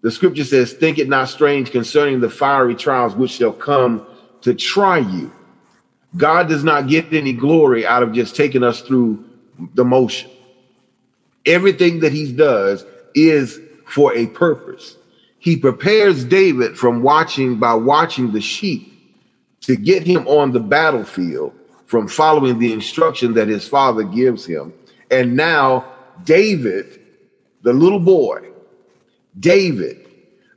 The 0.02 0.12
scripture 0.12 0.44
says, 0.44 0.74
Think 0.74 1.00
it 1.00 1.08
not 1.08 1.30
strange 1.30 1.72
concerning 1.72 2.20
the 2.20 2.30
fiery 2.30 2.76
trials 2.76 3.16
which 3.16 3.32
shall 3.32 3.54
come 3.54 4.06
to 4.42 4.54
try 4.54 4.98
you. 4.98 5.32
God 6.18 6.48
does 6.48 6.64
not 6.64 6.88
get 6.88 7.12
any 7.14 7.34
glory 7.34 7.86
out 7.86 8.04
of 8.04 8.14
just 8.14 8.36
taking 8.36 8.64
us 8.64 8.82
through 8.82 9.24
the 9.74 9.86
motion. 9.86 10.30
Everything 11.46 12.00
that 12.00 12.12
he 12.12 12.32
does 12.32 12.86
is 13.14 13.60
for 13.86 14.16
a 14.16 14.28
purpose. 14.28 14.98
He 15.40 15.58
prepares 15.58 16.24
David 16.26 16.78
from 16.78 17.04
watching 17.04 17.58
by 17.60 17.74
watching 17.76 18.32
the 18.32 18.42
sheep 18.42 18.92
to 19.62 19.76
get 19.76 20.04
him 20.04 20.28
on 20.28 20.52
the 20.52 20.60
battlefield 20.60 21.54
from 21.86 22.08
following 22.08 22.60
the 22.60 22.74
instruction 22.74 23.34
that 23.36 23.48
his 23.48 23.68
father 23.68 24.04
gives 24.04 24.46
him. 24.46 24.74
And 25.12 25.36
now, 25.36 25.86
David, 26.24 27.00
the 27.62 27.74
little 27.74 28.00
boy, 28.00 28.50
David, 29.40 30.08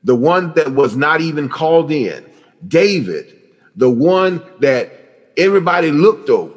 the 0.05 0.14
one 0.14 0.55
that 0.55 0.73
was 0.73 0.97
not 0.97 1.21
even 1.21 1.49
called 1.49 1.90
in, 1.90 2.25
David, 2.66 3.35
the 3.77 3.90
one 3.90 4.42
that 4.61 4.97
everybody 5.38 5.90
looked 5.90 6.29
over. 6.29 6.55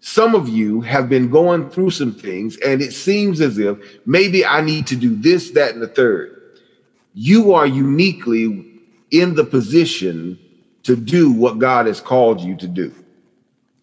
Some 0.00 0.34
of 0.34 0.48
you 0.48 0.80
have 0.82 1.08
been 1.08 1.28
going 1.30 1.68
through 1.68 1.90
some 1.90 2.12
things, 2.12 2.56
and 2.58 2.80
it 2.80 2.92
seems 2.92 3.40
as 3.40 3.58
if 3.58 3.76
maybe 4.06 4.46
I 4.46 4.60
need 4.60 4.86
to 4.86 4.96
do 4.96 5.16
this, 5.16 5.50
that, 5.50 5.74
and 5.74 5.82
the 5.82 5.88
third. 5.88 6.32
You 7.14 7.54
are 7.54 7.66
uniquely 7.66 8.64
in 9.10 9.34
the 9.34 9.44
position 9.44 10.38
to 10.84 10.94
do 10.94 11.32
what 11.32 11.58
God 11.58 11.86
has 11.86 12.00
called 12.00 12.40
you 12.40 12.56
to 12.56 12.68
do. 12.68 12.94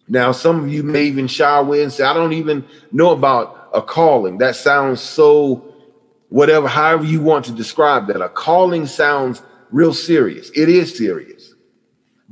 Now, 0.08 0.32
some 0.32 0.62
of 0.62 0.72
you 0.72 0.82
may 0.82 1.04
even 1.04 1.26
shy 1.26 1.58
away 1.58 1.82
and 1.82 1.92
say, 1.92 2.04
I 2.04 2.14
don't 2.14 2.32
even 2.32 2.64
know 2.92 3.10
about 3.10 3.70
a 3.74 3.82
calling. 3.82 4.38
That 4.38 4.56
sounds 4.56 5.00
so, 5.00 5.74
whatever, 6.28 6.68
however 6.68 7.04
you 7.04 7.20
want 7.22 7.44
to 7.46 7.52
describe 7.52 8.06
that. 8.06 8.22
A 8.22 8.28
calling 8.28 8.86
sounds 8.86 9.42
real 9.70 9.92
serious. 9.92 10.50
It 10.54 10.68
is 10.68 10.96
serious. 10.96 11.33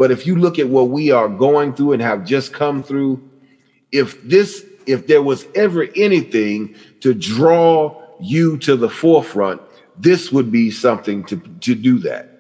But 0.03 0.11
if 0.11 0.27
you 0.27 0.35
look 0.35 0.59
at 0.59 0.69
what 0.69 0.89
we 0.89 1.13
are 1.13 1.29
going 1.29 1.75
through 1.75 1.93
and 1.93 2.03
have 2.03 2.25
just 2.25 2.53
come 2.53 2.83
through, 2.83 3.23
if 3.93 4.21
this, 4.25 4.67
if 4.85 5.07
there 5.07 5.23
was 5.23 5.47
ever 5.55 5.87
anything 5.95 6.75
to 7.03 7.15
draw 7.15 8.03
you 8.19 8.59
to 8.59 8.75
the 8.75 8.89
forefront, 8.89 9.63
this 9.97 10.33
would 10.33 10.51
be 10.51 10.73
something 10.73 11.23
to, 11.27 11.37
to 11.37 11.77
do 11.77 12.01
that. 12.01 12.31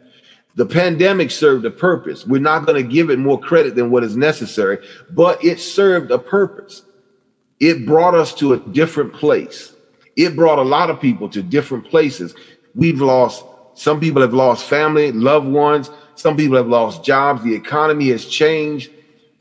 The 0.57 0.66
pandemic 0.66 1.31
served 1.31 1.64
a 1.64 1.70
purpose. 1.70 2.27
We're 2.27 2.40
not 2.40 2.66
going 2.66 2.83
to 2.83 2.92
give 2.92 3.11
it 3.11 3.20
more 3.20 3.38
credit 3.38 3.77
than 3.77 3.92
what 3.92 4.03
is 4.03 4.16
necessary, 4.16 4.85
but 5.12 5.44
it 5.44 5.61
served 5.61 6.11
a 6.11 6.18
purpose. 6.18 6.83
It 7.61 7.87
brought 7.87 8.16
us 8.16 8.35
to 8.40 8.55
a 8.55 8.59
different 8.59 9.12
place. 9.12 9.72
It 10.16 10.35
brought 10.35 10.59
a 10.59 10.62
lot 10.62 10.90
of 10.90 11.01
people 11.01 11.29
to 11.29 11.44
different 11.44 11.88
places. 11.88 12.35
We've 12.75 13.01
lost, 13.01 13.44
some 13.75 14.01
people 14.01 14.20
have 14.20 14.35
lost 14.35 14.64
family, 14.64 15.12
loved 15.12 15.46
ones. 15.46 15.92
Some 16.14 16.37
people 16.37 16.57
have 16.57 16.68
lost 16.68 17.05
jobs. 17.05 17.42
The 17.42 17.55
economy 17.55 18.09
has 18.11 18.27
changed. 18.27 18.90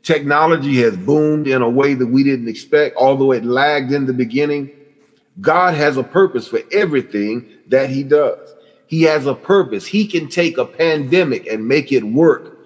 Technology 0.02 0.80
has 0.82 0.96
boomed 0.96 1.46
in 1.46 1.62
a 1.62 1.70
way 1.70 1.94
that 1.94 2.06
we 2.06 2.24
didn't 2.24 2.48
expect, 2.48 2.96
although 2.96 3.32
it 3.32 3.44
lagged 3.44 3.92
in 3.92 4.06
the 4.06 4.12
beginning. 4.12 4.70
God 5.40 5.74
has 5.74 5.96
a 5.96 6.02
purpose 6.02 6.48
for 6.48 6.60
everything 6.72 7.48
that 7.68 7.88
he 7.88 8.02
does. 8.02 8.54
He 8.86 9.02
has 9.02 9.26
a 9.26 9.34
purpose. 9.34 9.86
He 9.86 10.06
can 10.06 10.28
take 10.28 10.58
a 10.58 10.66
pandemic 10.66 11.46
and 11.46 11.66
make 11.66 11.92
it 11.92 12.04
work 12.04 12.58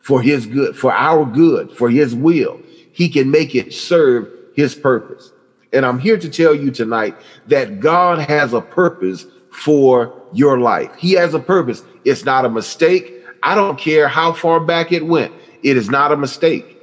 for 0.00 0.20
his 0.20 0.46
good, 0.46 0.76
for 0.76 0.92
our 0.92 1.24
good, 1.24 1.72
for 1.72 1.88
his 1.90 2.14
will. 2.14 2.60
He 2.92 3.08
can 3.08 3.30
make 3.30 3.54
it 3.54 3.72
serve 3.72 4.30
his 4.54 4.74
purpose. 4.74 5.32
And 5.72 5.84
I'm 5.84 5.98
here 5.98 6.18
to 6.18 6.28
tell 6.28 6.54
you 6.54 6.70
tonight 6.70 7.16
that 7.48 7.80
God 7.80 8.18
has 8.20 8.52
a 8.52 8.60
purpose 8.60 9.26
for 9.50 10.22
your 10.32 10.60
life. 10.60 10.94
He 10.96 11.12
has 11.12 11.34
a 11.34 11.40
purpose. 11.40 11.82
It's 12.04 12.24
not 12.24 12.44
a 12.44 12.50
mistake. 12.50 13.23
I 13.44 13.54
don't 13.54 13.78
care 13.78 14.08
how 14.08 14.32
far 14.32 14.58
back 14.58 14.90
it 14.90 15.06
went. 15.06 15.32
It 15.62 15.76
is 15.76 15.90
not 15.90 16.12
a 16.12 16.16
mistake. 16.16 16.78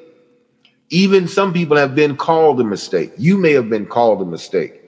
Even 0.91 1.27
some 1.27 1.53
people 1.53 1.75
have 1.75 1.95
been 1.95 2.15
called 2.15 2.61
a 2.61 2.63
mistake. 2.63 3.11
You 3.17 3.37
may 3.37 3.53
have 3.53 3.69
been 3.69 3.87
called 3.87 4.21
a 4.21 4.25
mistake. 4.25 4.81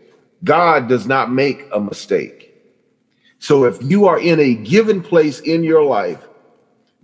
God 0.43 0.87
does 0.87 1.07
not 1.07 1.31
make 1.31 1.65
a 1.73 1.79
mistake. 1.79 2.53
So 3.39 3.65
if 3.65 3.81
you 3.81 4.05
are 4.05 4.19
in 4.19 4.39
a 4.39 4.53
given 4.53 5.01
place 5.01 5.39
in 5.39 5.63
your 5.63 5.83
life, 5.83 6.27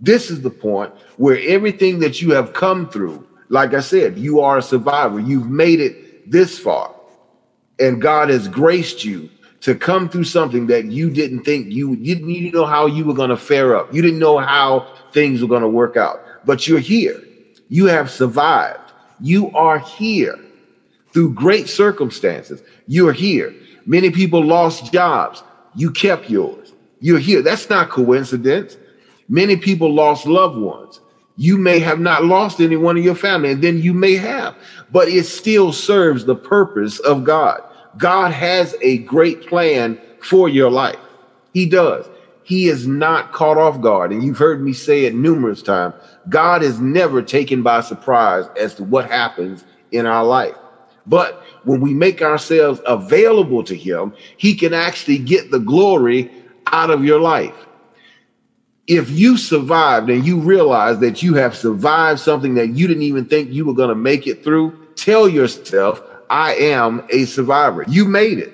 this 0.00 0.30
is 0.30 0.40
the 0.40 0.50
point 0.50 0.92
where 1.16 1.38
everything 1.46 1.98
that 2.00 2.22
you 2.22 2.32
have 2.32 2.52
come 2.52 2.88
through, 2.88 3.26
like 3.48 3.74
I 3.74 3.80
said, 3.80 4.18
you 4.18 4.40
are 4.40 4.58
a 4.58 4.62
survivor. 4.62 5.18
You've 5.18 5.50
made 5.50 5.80
it 5.80 6.30
this 6.30 6.58
far. 6.58 6.94
And 7.78 8.00
God 8.00 8.28
has 8.28 8.46
graced 8.46 9.04
you 9.04 9.30
to 9.60 9.74
come 9.74 10.08
through 10.08 10.24
something 10.24 10.66
that 10.68 10.86
you 10.86 11.10
didn't 11.10 11.44
think 11.44 11.66
you, 11.70 11.92
you 11.94 12.14
didn't 12.14 12.54
know 12.54 12.66
how 12.66 12.86
you 12.86 13.04
were 13.04 13.14
going 13.14 13.30
to 13.30 13.36
fare 13.36 13.76
up. 13.76 13.92
You 13.92 14.00
didn't 14.00 14.18
know 14.18 14.38
how 14.38 14.86
things 15.12 15.42
were 15.42 15.48
going 15.48 15.62
to 15.62 15.68
work 15.68 15.96
out. 15.96 16.22
But 16.46 16.66
you're 16.66 16.78
here. 16.78 17.22
You 17.68 17.86
have 17.86 18.10
survived. 18.10 18.92
You 19.20 19.50
are 19.52 19.78
here 19.78 20.38
through 21.12 21.34
great 21.34 21.68
circumstances. 21.68 22.62
You're 22.86 23.12
here. 23.12 23.54
Many 23.84 24.10
people 24.10 24.42
lost 24.42 24.92
jobs. 24.92 25.42
You 25.74 25.90
kept 25.90 26.30
yours. 26.30 26.72
You're 27.00 27.18
here. 27.18 27.42
That's 27.42 27.68
not 27.68 27.90
coincidence. 27.90 28.76
Many 29.28 29.56
people 29.56 29.92
lost 29.92 30.26
loved 30.26 30.58
ones. 30.58 31.00
You 31.36 31.56
may 31.56 31.78
have 31.78 32.00
not 32.00 32.24
lost 32.24 32.60
anyone 32.60 32.96
in 32.96 33.02
your 33.02 33.14
family, 33.14 33.52
and 33.52 33.62
then 33.62 33.80
you 33.80 33.94
may 33.94 34.14
have, 34.16 34.54
but 34.92 35.08
it 35.08 35.24
still 35.24 35.72
serves 35.72 36.24
the 36.24 36.34
purpose 36.34 36.98
of 36.98 37.24
God. 37.24 37.62
God 37.96 38.32
has 38.32 38.76
a 38.82 38.98
great 38.98 39.46
plan 39.46 40.00
for 40.22 40.48
your 40.48 40.70
life. 40.70 40.98
He 41.52 41.66
does. 41.66 42.08
He 42.44 42.68
is 42.68 42.86
not 42.86 43.32
caught 43.32 43.58
off 43.58 43.80
guard. 43.80 44.12
And 44.12 44.24
you've 44.24 44.38
heard 44.38 44.62
me 44.62 44.72
say 44.72 45.04
it 45.04 45.14
numerous 45.14 45.62
times. 45.62 45.94
God 46.28 46.62
is 46.62 46.80
never 46.80 47.22
taken 47.22 47.62
by 47.62 47.80
surprise 47.80 48.46
as 48.58 48.74
to 48.76 48.84
what 48.84 49.08
happens 49.08 49.64
in 49.92 50.06
our 50.06 50.24
life. 50.24 50.56
But 51.06 51.42
when 51.64 51.80
we 51.80 51.94
make 51.94 52.22
ourselves 52.22 52.80
available 52.86 53.64
to 53.64 53.76
Him, 53.76 54.14
He 54.36 54.54
can 54.54 54.74
actually 54.74 55.18
get 55.18 55.50
the 55.50 55.58
glory 55.58 56.30
out 56.66 56.90
of 56.90 57.04
your 57.04 57.20
life. 57.20 57.54
If 58.86 59.10
you 59.10 59.36
survived 59.36 60.10
and 60.10 60.24
you 60.24 60.40
realize 60.40 60.98
that 60.98 61.22
you 61.22 61.34
have 61.34 61.56
survived 61.56 62.18
something 62.18 62.54
that 62.54 62.70
you 62.70 62.88
didn't 62.88 63.04
even 63.04 63.26
think 63.26 63.50
you 63.50 63.64
were 63.64 63.74
going 63.74 63.90
to 63.90 63.94
make 63.94 64.26
it 64.26 64.42
through, 64.42 64.88
tell 64.96 65.28
yourself, 65.28 66.02
I 66.30 66.54
am 66.54 67.04
a 67.10 67.24
survivor. 67.24 67.84
You 67.88 68.04
made 68.06 68.38
it. 68.38 68.52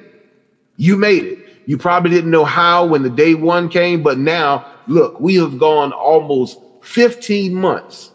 You 0.79 0.97
made 0.97 1.25
it. 1.25 1.39
You 1.67 1.77
probably 1.77 2.11
didn't 2.11 2.31
know 2.31 2.45
how 2.45 2.87
when 2.87 3.03
the 3.03 3.11
day 3.11 3.35
one 3.35 3.69
came, 3.69 4.03
but 4.03 4.19
now 4.19 4.67
look, 4.87 5.21
we 5.21 5.35
have 5.37 5.59
gone 5.59 5.93
almost 5.93 6.59
15 6.83 7.55
months 7.55 8.13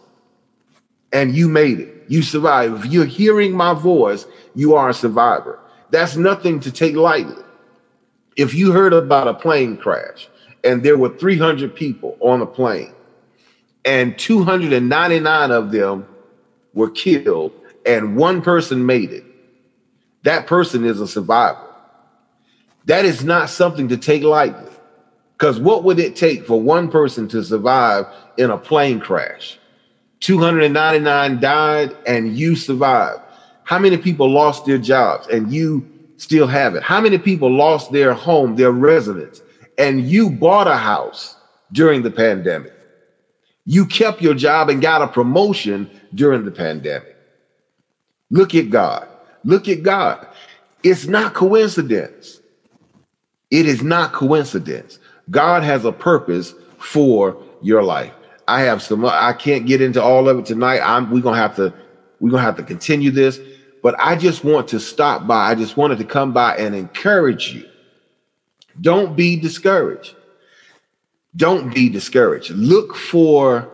and 1.12 1.36
you 1.36 1.48
made 1.48 1.78
it. 1.78 2.04
You 2.08 2.22
survived. 2.22 2.84
If 2.84 2.92
you're 2.92 3.04
hearing 3.04 3.52
my 3.52 3.74
voice, 3.74 4.26
you 4.54 4.74
are 4.74 4.88
a 4.88 4.94
survivor. 4.94 5.60
That's 5.90 6.16
nothing 6.16 6.58
to 6.60 6.72
take 6.72 6.96
lightly. 6.96 7.42
If 8.36 8.54
you 8.54 8.72
heard 8.72 8.92
about 8.92 9.28
a 9.28 9.34
plane 9.34 9.76
crash 9.76 10.28
and 10.64 10.82
there 10.82 10.96
were 10.96 11.10
300 11.10 11.74
people 11.74 12.16
on 12.20 12.40
a 12.40 12.46
plane 12.46 12.94
and 13.84 14.18
299 14.18 15.50
of 15.50 15.70
them 15.70 16.06
were 16.74 16.90
killed 16.90 17.52
and 17.84 18.16
one 18.16 18.40
person 18.40 18.86
made 18.86 19.12
it, 19.12 19.24
that 20.22 20.46
person 20.46 20.84
is 20.84 21.00
a 21.00 21.06
survivor. 21.06 21.66
That 22.86 23.04
is 23.04 23.24
not 23.24 23.50
something 23.50 23.88
to 23.88 23.96
take 23.96 24.22
lightly. 24.22 24.70
Because 25.36 25.58
what 25.58 25.82
would 25.84 25.98
it 25.98 26.14
take 26.14 26.46
for 26.46 26.60
one 26.60 26.88
person 26.88 27.26
to 27.28 27.42
survive 27.42 28.06
in 28.36 28.50
a 28.50 28.58
plane 28.58 29.00
crash? 29.00 29.58
299 30.20 31.40
died 31.40 31.96
and 32.06 32.36
you 32.36 32.54
survived. 32.54 33.20
How 33.64 33.78
many 33.78 33.96
people 33.96 34.30
lost 34.30 34.66
their 34.66 34.78
jobs 34.78 35.26
and 35.28 35.52
you 35.52 35.88
still 36.16 36.46
have 36.46 36.76
it? 36.76 36.82
How 36.82 37.00
many 37.00 37.18
people 37.18 37.50
lost 37.50 37.90
their 37.90 38.14
home, 38.14 38.54
their 38.54 38.70
residence, 38.70 39.42
and 39.78 40.08
you 40.08 40.30
bought 40.30 40.68
a 40.68 40.76
house 40.76 41.36
during 41.72 42.02
the 42.02 42.10
pandemic? 42.10 42.72
You 43.64 43.86
kept 43.86 44.22
your 44.22 44.34
job 44.34 44.68
and 44.68 44.80
got 44.80 45.02
a 45.02 45.08
promotion 45.08 45.90
during 46.14 46.44
the 46.44 46.50
pandemic. 46.50 47.16
Look 48.30 48.54
at 48.54 48.70
God. 48.70 49.08
Look 49.44 49.68
at 49.68 49.82
God. 49.82 50.26
It's 50.82 51.06
not 51.06 51.34
coincidence. 51.34 52.40
It 53.50 53.66
is 53.66 53.82
not 53.82 54.12
coincidence. 54.12 54.98
God 55.30 55.62
has 55.62 55.84
a 55.84 55.92
purpose 55.92 56.54
for 56.78 57.36
your 57.62 57.82
life. 57.82 58.12
I 58.48 58.62
have 58.62 58.82
some. 58.82 59.04
I 59.04 59.32
can't 59.32 59.66
get 59.66 59.80
into 59.80 60.02
all 60.02 60.28
of 60.28 60.38
it 60.38 60.46
tonight. 60.46 60.80
I'm. 60.80 61.10
We're 61.10 61.22
gonna 61.22 61.36
have 61.36 61.56
to. 61.56 61.72
We're 62.20 62.30
gonna 62.30 62.42
have 62.42 62.56
to 62.56 62.62
continue 62.62 63.10
this. 63.10 63.40
But 63.82 63.94
I 63.98 64.16
just 64.16 64.44
want 64.44 64.68
to 64.68 64.80
stop 64.80 65.26
by. 65.26 65.50
I 65.50 65.54
just 65.54 65.76
wanted 65.76 65.98
to 65.98 66.04
come 66.04 66.32
by 66.32 66.56
and 66.56 66.74
encourage 66.74 67.52
you. 67.54 67.68
Don't 68.80 69.16
be 69.16 69.36
discouraged. 69.36 70.14
Don't 71.36 71.74
be 71.74 71.88
discouraged. 71.88 72.50
Look 72.50 72.94
for 72.96 73.70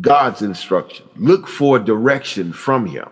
God's 0.00 0.42
instruction, 0.42 1.06
look 1.16 1.48
for 1.48 1.78
direction 1.78 2.52
from 2.52 2.86
Him. 2.86 3.08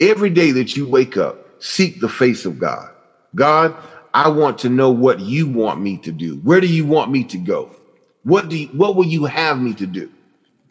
Every 0.00 0.30
day 0.30 0.52
that 0.52 0.76
you 0.76 0.88
wake 0.88 1.16
up, 1.16 1.62
seek 1.62 2.00
the 2.00 2.08
face 2.08 2.44
of 2.44 2.58
God. 2.58 2.90
God, 3.34 3.74
I 4.14 4.28
want 4.28 4.58
to 4.58 4.68
know 4.68 4.90
what 4.90 5.20
you 5.20 5.48
want 5.48 5.80
me 5.80 5.98
to 5.98 6.12
do. 6.12 6.36
Where 6.36 6.60
do 6.60 6.66
you 6.66 6.86
want 6.86 7.10
me 7.10 7.24
to 7.24 7.38
go? 7.38 7.74
What 8.22 8.48
do 8.48 8.56
you, 8.56 8.68
what 8.68 8.96
will 8.96 9.06
you 9.06 9.24
have 9.24 9.60
me 9.60 9.74
to 9.74 9.86
do? 9.86 10.10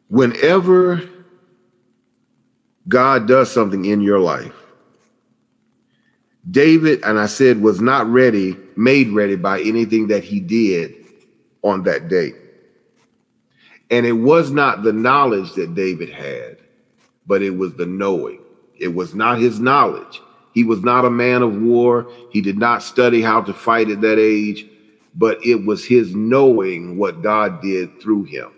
Whenever 0.09 1.01
God 2.87 3.27
does 3.27 3.51
something 3.51 3.85
in 3.85 4.01
your 4.01 4.19
life, 4.19 4.53
David, 6.49 7.03
and 7.03 7.19
I 7.19 7.25
said, 7.25 7.61
was 7.61 7.81
not 7.81 8.07
ready, 8.07 8.55
made 8.77 9.09
ready 9.09 9.35
by 9.35 9.59
anything 9.61 10.07
that 10.07 10.23
he 10.23 10.39
did 10.39 10.93
on 11.61 11.83
that 11.83 12.07
day. 12.07 12.31
And 13.91 14.05
it 14.05 14.13
was 14.13 14.51
not 14.51 14.83
the 14.83 14.93
knowledge 14.93 15.53
that 15.53 15.75
David 15.75 16.09
had, 16.09 16.57
but 17.25 17.41
it 17.41 17.51
was 17.51 17.73
the 17.75 17.85
knowing. 17.85 18.39
It 18.79 18.93
was 18.93 19.15
not 19.15 19.39
his 19.39 19.59
knowledge. 19.59 20.21
He 20.53 20.63
was 20.63 20.81
not 20.81 21.05
a 21.05 21.09
man 21.09 21.43
of 21.43 21.61
war. 21.61 22.11
He 22.31 22.41
did 22.41 22.57
not 22.57 22.81
study 22.81 23.21
how 23.21 23.41
to 23.41 23.53
fight 23.53 23.89
at 23.89 24.01
that 24.01 24.19
age, 24.19 24.65
but 25.15 25.43
it 25.45 25.65
was 25.65 25.85
his 25.85 26.15
knowing 26.15 26.97
what 26.97 27.21
God 27.21 27.61
did 27.61 28.01
through 28.01 28.23
him. 28.23 28.51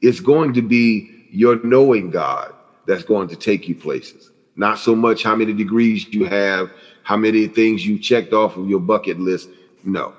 It's 0.00 0.20
going 0.20 0.52
to 0.54 0.62
be 0.62 1.26
your 1.30 1.64
knowing 1.64 2.10
God 2.10 2.52
that's 2.86 3.04
going 3.04 3.28
to 3.28 3.36
take 3.36 3.68
you 3.68 3.74
places. 3.74 4.30
Not 4.56 4.78
so 4.78 4.94
much 4.94 5.22
how 5.22 5.34
many 5.34 5.52
degrees 5.52 6.06
you 6.12 6.26
have, 6.26 6.70
how 7.02 7.16
many 7.16 7.48
things 7.48 7.86
you 7.86 7.98
checked 7.98 8.32
off 8.32 8.56
of 8.56 8.68
your 8.68 8.80
bucket 8.80 9.18
list. 9.18 9.48
No. 9.84 10.14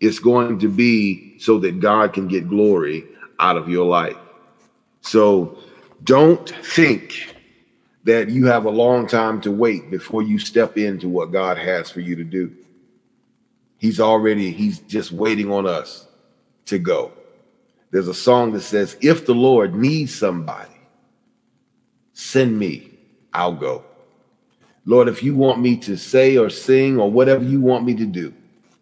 It's 0.00 0.18
going 0.18 0.58
to 0.60 0.68
be 0.68 1.38
so 1.38 1.58
that 1.60 1.80
God 1.80 2.12
can 2.12 2.28
get 2.28 2.48
glory 2.48 3.04
out 3.38 3.56
of 3.56 3.68
your 3.68 3.86
life. 3.86 4.16
So 5.00 5.58
don't 6.04 6.48
think 6.64 7.34
that 8.08 8.30
you 8.30 8.46
have 8.46 8.64
a 8.64 8.70
long 8.70 9.06
time 9.06 9.38
to 9.38 9.52
wait 9.52 9.90
before 9.90 10.22
you 10.22 10.38
step 10.38 10.78
into 10.78 11.10
what 11.10 11.30
God 11.30 11.58
has 11.58 11.90
for 11.90 12.00
you 12.00 12.16
to 12.16 12.24
do. 12.24 12.50
He's 13.76 14.00
already, 14.00 14.50
he's 14.50 14.78
just 14.78 15.12
waiting 15.12 15.52
on 15.52 15.66
us 15.66 16.08
to 16.64 16.78
go. 16.78 17.12
There's 17.90 18.08
a 18.08 18.14
song 18.14 18.52
that 18.52 18.62
says, 18.62 18.96
If 19.02 19.26
the 19.26 19.34
Lord 19.34 19.74
needs 19.74 20.14
somebody, 20.14 20.80
send 22.14 22.58
me, 22.58 22.92
I'll 23.34 23.52
go. 23.52 23.84
Lord, 24.86 25.08
if 25.08 25.22
you 25.22 25.34
want 25.34 25.60
me 25.60 25.76
to 25.76 25.98
say 25.98 26.38
or 26.38 26.48
sing 26.48 26.98
or 26.98 27.10
whatever 27.10 27.44
you 27.44 27.60
want 27.60 27.84
me 27.84 27.94
to 27.96 28.06
do, 28.06 28.32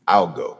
I'll 0.06 0.28
go. 0.28 0.56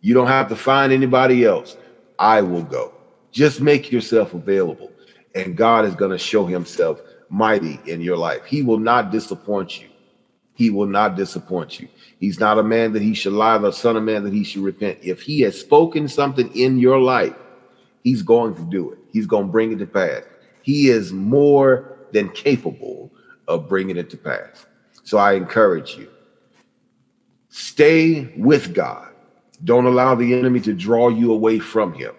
You 0.00 0.14
don't 0.14 0.26
have 0.26 0.48
to 0.48 0.56
find 0.56 0.90
anybody 0.90 1.44
else. 1.44 1.76
I 2.18 2.40
will 2.40 2.62
go. 2.62 2.94
Just 3.30 3.60
make 3.60 3.92
yourself 3.92 4.32
available, 4.32 4.90
and 5.34 5.54
God 5.54 5.84
is 5.84 5.94
going 5.94 6.12
to 6.12 6.18
show 6.18 6.46
himself 6.46 7.02
mighty 7.30 7.80
in 7.86 8.00
your 8.00 8.16
life. 8.16 8.44
He 8.44 8.62
will 8.62 8.78
not 8.78 9.10
disappoint 9.10 9.80
you. 9.80 9.88
He 10.54 10.68
will 10.68 10.86
not 10.86 11.16
disappoint 11.16 11.80
you. 11.80 11.88
He's 12.18 12.38
not 12.38 12.58
a 12.58 12.62
man 12.62 12.92
that 12.92 13.00
he 13.00 13.14
should 13.14 13.32
lie, 13.32 13.56
the 13.56 13.70
son 13.70 13.96
of 13.96 14.02
man 14.02 14.24
that 14.24 14.32
he 14.32 14.44
should 14.44 14.62
repent. 14.62 14.98
If 15.00 15.22
he 15.22 15.40
has 15.40 15.58
spoken 15.58 16.06
something 16.06 16.54
in 16.54 16.78
your 16.78 17.00
life, 17.00 17.34
he's 18.04 18.20
going 18.22 18.54
to 18.56 18.62
do 18.62 18.90
it. 18.90 18.98
He's 19.10 19.26
going 19.26 19.46
to 19.46 19.52
bring 19.52 19.72
it 19.72 19.78
to 19.78 19.86
pass. 19.86 20.22
He 20.62 20.90
is 20.90 21.12
more 21.12 21.96
than 22.12 22.28
capable 22.30 23.10
of 23.48 23.68
bringing 23.68 23.96
it 23.96 24.10
to 24.10 24.16
pass. 24.18 24.66
So 25.04 25.16
I 25.16 25.32
encourage 25.32 25.96
you 25.96 26.10
stay 27.48 28.32
with 28.36 28.74
God. 28.74 29.08
Don't 29.64 29.86
allow 29.86 30.14
the 30.14 30.34
enemy 30.34 30.60
to 30.60 30.72
draw 30.72 31.08
you 31.08 31.32
away 31.32 31.58
from 31.58 31.94
him. 31.94 32.14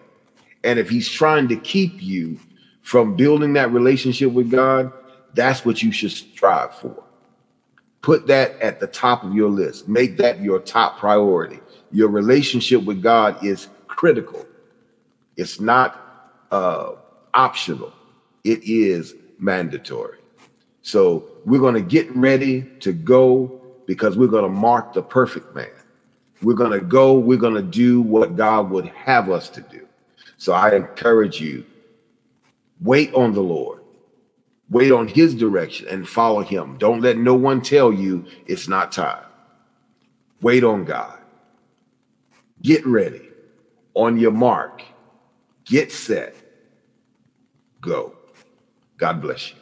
And 0.63 0.79
if 0.79 0.89
he's 0.89 1.09
trying 1.09 1.47
to 1.49 1.55
keep 1.55 2.01
you 2.01 2.39
from 2.81 3.15
building 3.15 3.53
that 3.53 3.71
relationship 3.71 4.31
with 4.31 4.51
God, 4.51 4.91
that's 5.33 5.65
what 5.65 5.81
you 5.81 5.91
should 5.91 6.11
strive 6.11 6.75
for. 6.75 7.03
Put 8.01 8.27
that 8.27 8.59
at 8.61 8.79
the 8.79 8.87
top 8.87 9.23
of 9.23 9.33
your 9.33 9.49
list. 9.49 9.87
Make 9.87 10.17
that 10.17 10.41
your 10.41 10.59
top 10.59 10.97
priority. 10.97 11.59
Your 11.91 12.09
relationship 12.09 12.83
with 12.83 13.01
God 13.01 13.43
is 13.43 13.69
critical. 13.87 14.45
It's 15.37 15.59
not 15.59 16.43
uh, 16.51 16.93
optional. 17.33 17.93
It 18.43 18.63
is 18.63 19.15
mandatory. 19.39 20.17
So 20.81 21.25
we're 21.45 21.59
going 21.59 21.75
to 21.75 21.81
get 21.81 22.13
ready 22.15 22.63
to 22.79 22.91
go 22.91 23.61
because 23.85 24.17
we're 24.17 24.27
going 24.27 24.43
to 24.43 24.49
mark 24.49 24.93
the 24.93 25.01
perfect 25.01 25.53
man. 25.53 25.69
We're 26.41 26.55
going 26.55 26.71
to 26.71 26.83
go. 26.83 27.19
We're 27.19 27.37
going 27.37 27.53
to 27.55 27.61
do 27.61 28.01
what 28.01 28.35
God 28.35 28.71
would 28.71 28.87
have 28.87 29.29
us 29.29 29.49
to 29.49 29.61
do. 29.61 29.87
So 30.37 30.53
I 30.53 30.75
encourage 30.75 31.39
you 31.39 31.65
wait 32.81 33.13
on 33.13 33.33
the 33.33 33.41
Lord, 33.41 33.80
wait 34.71 34.91
on 34.91 35.07
his 35.07 35.35
direction 35.35 35.87
and 35.89 36.07
follow 36.07 36.41
him. 36.41 36.77
Don't 36.79 37.01
let 37.01 37.17
no 37.17 37.35
one 37.35 37.61
tell 37.61 37.93
you 37.93 38.25
it's 38.47 38.67
not 38.67 38.91
time. 38.91 39.25
Wait 40.41 40.63
on 40.63 40.85
God. 40.85 41.19
Get 42.63 42.85
ready 42.87 43.27
on 43.93 44.17
your 44.17 44.31
mark, 44.31 44.81
get 45.65 45.91
set, 45.91 46.33
go. 47.81 48.15
God 48.97 49.21
bless 49.21 49.51
you. 49.51 49.60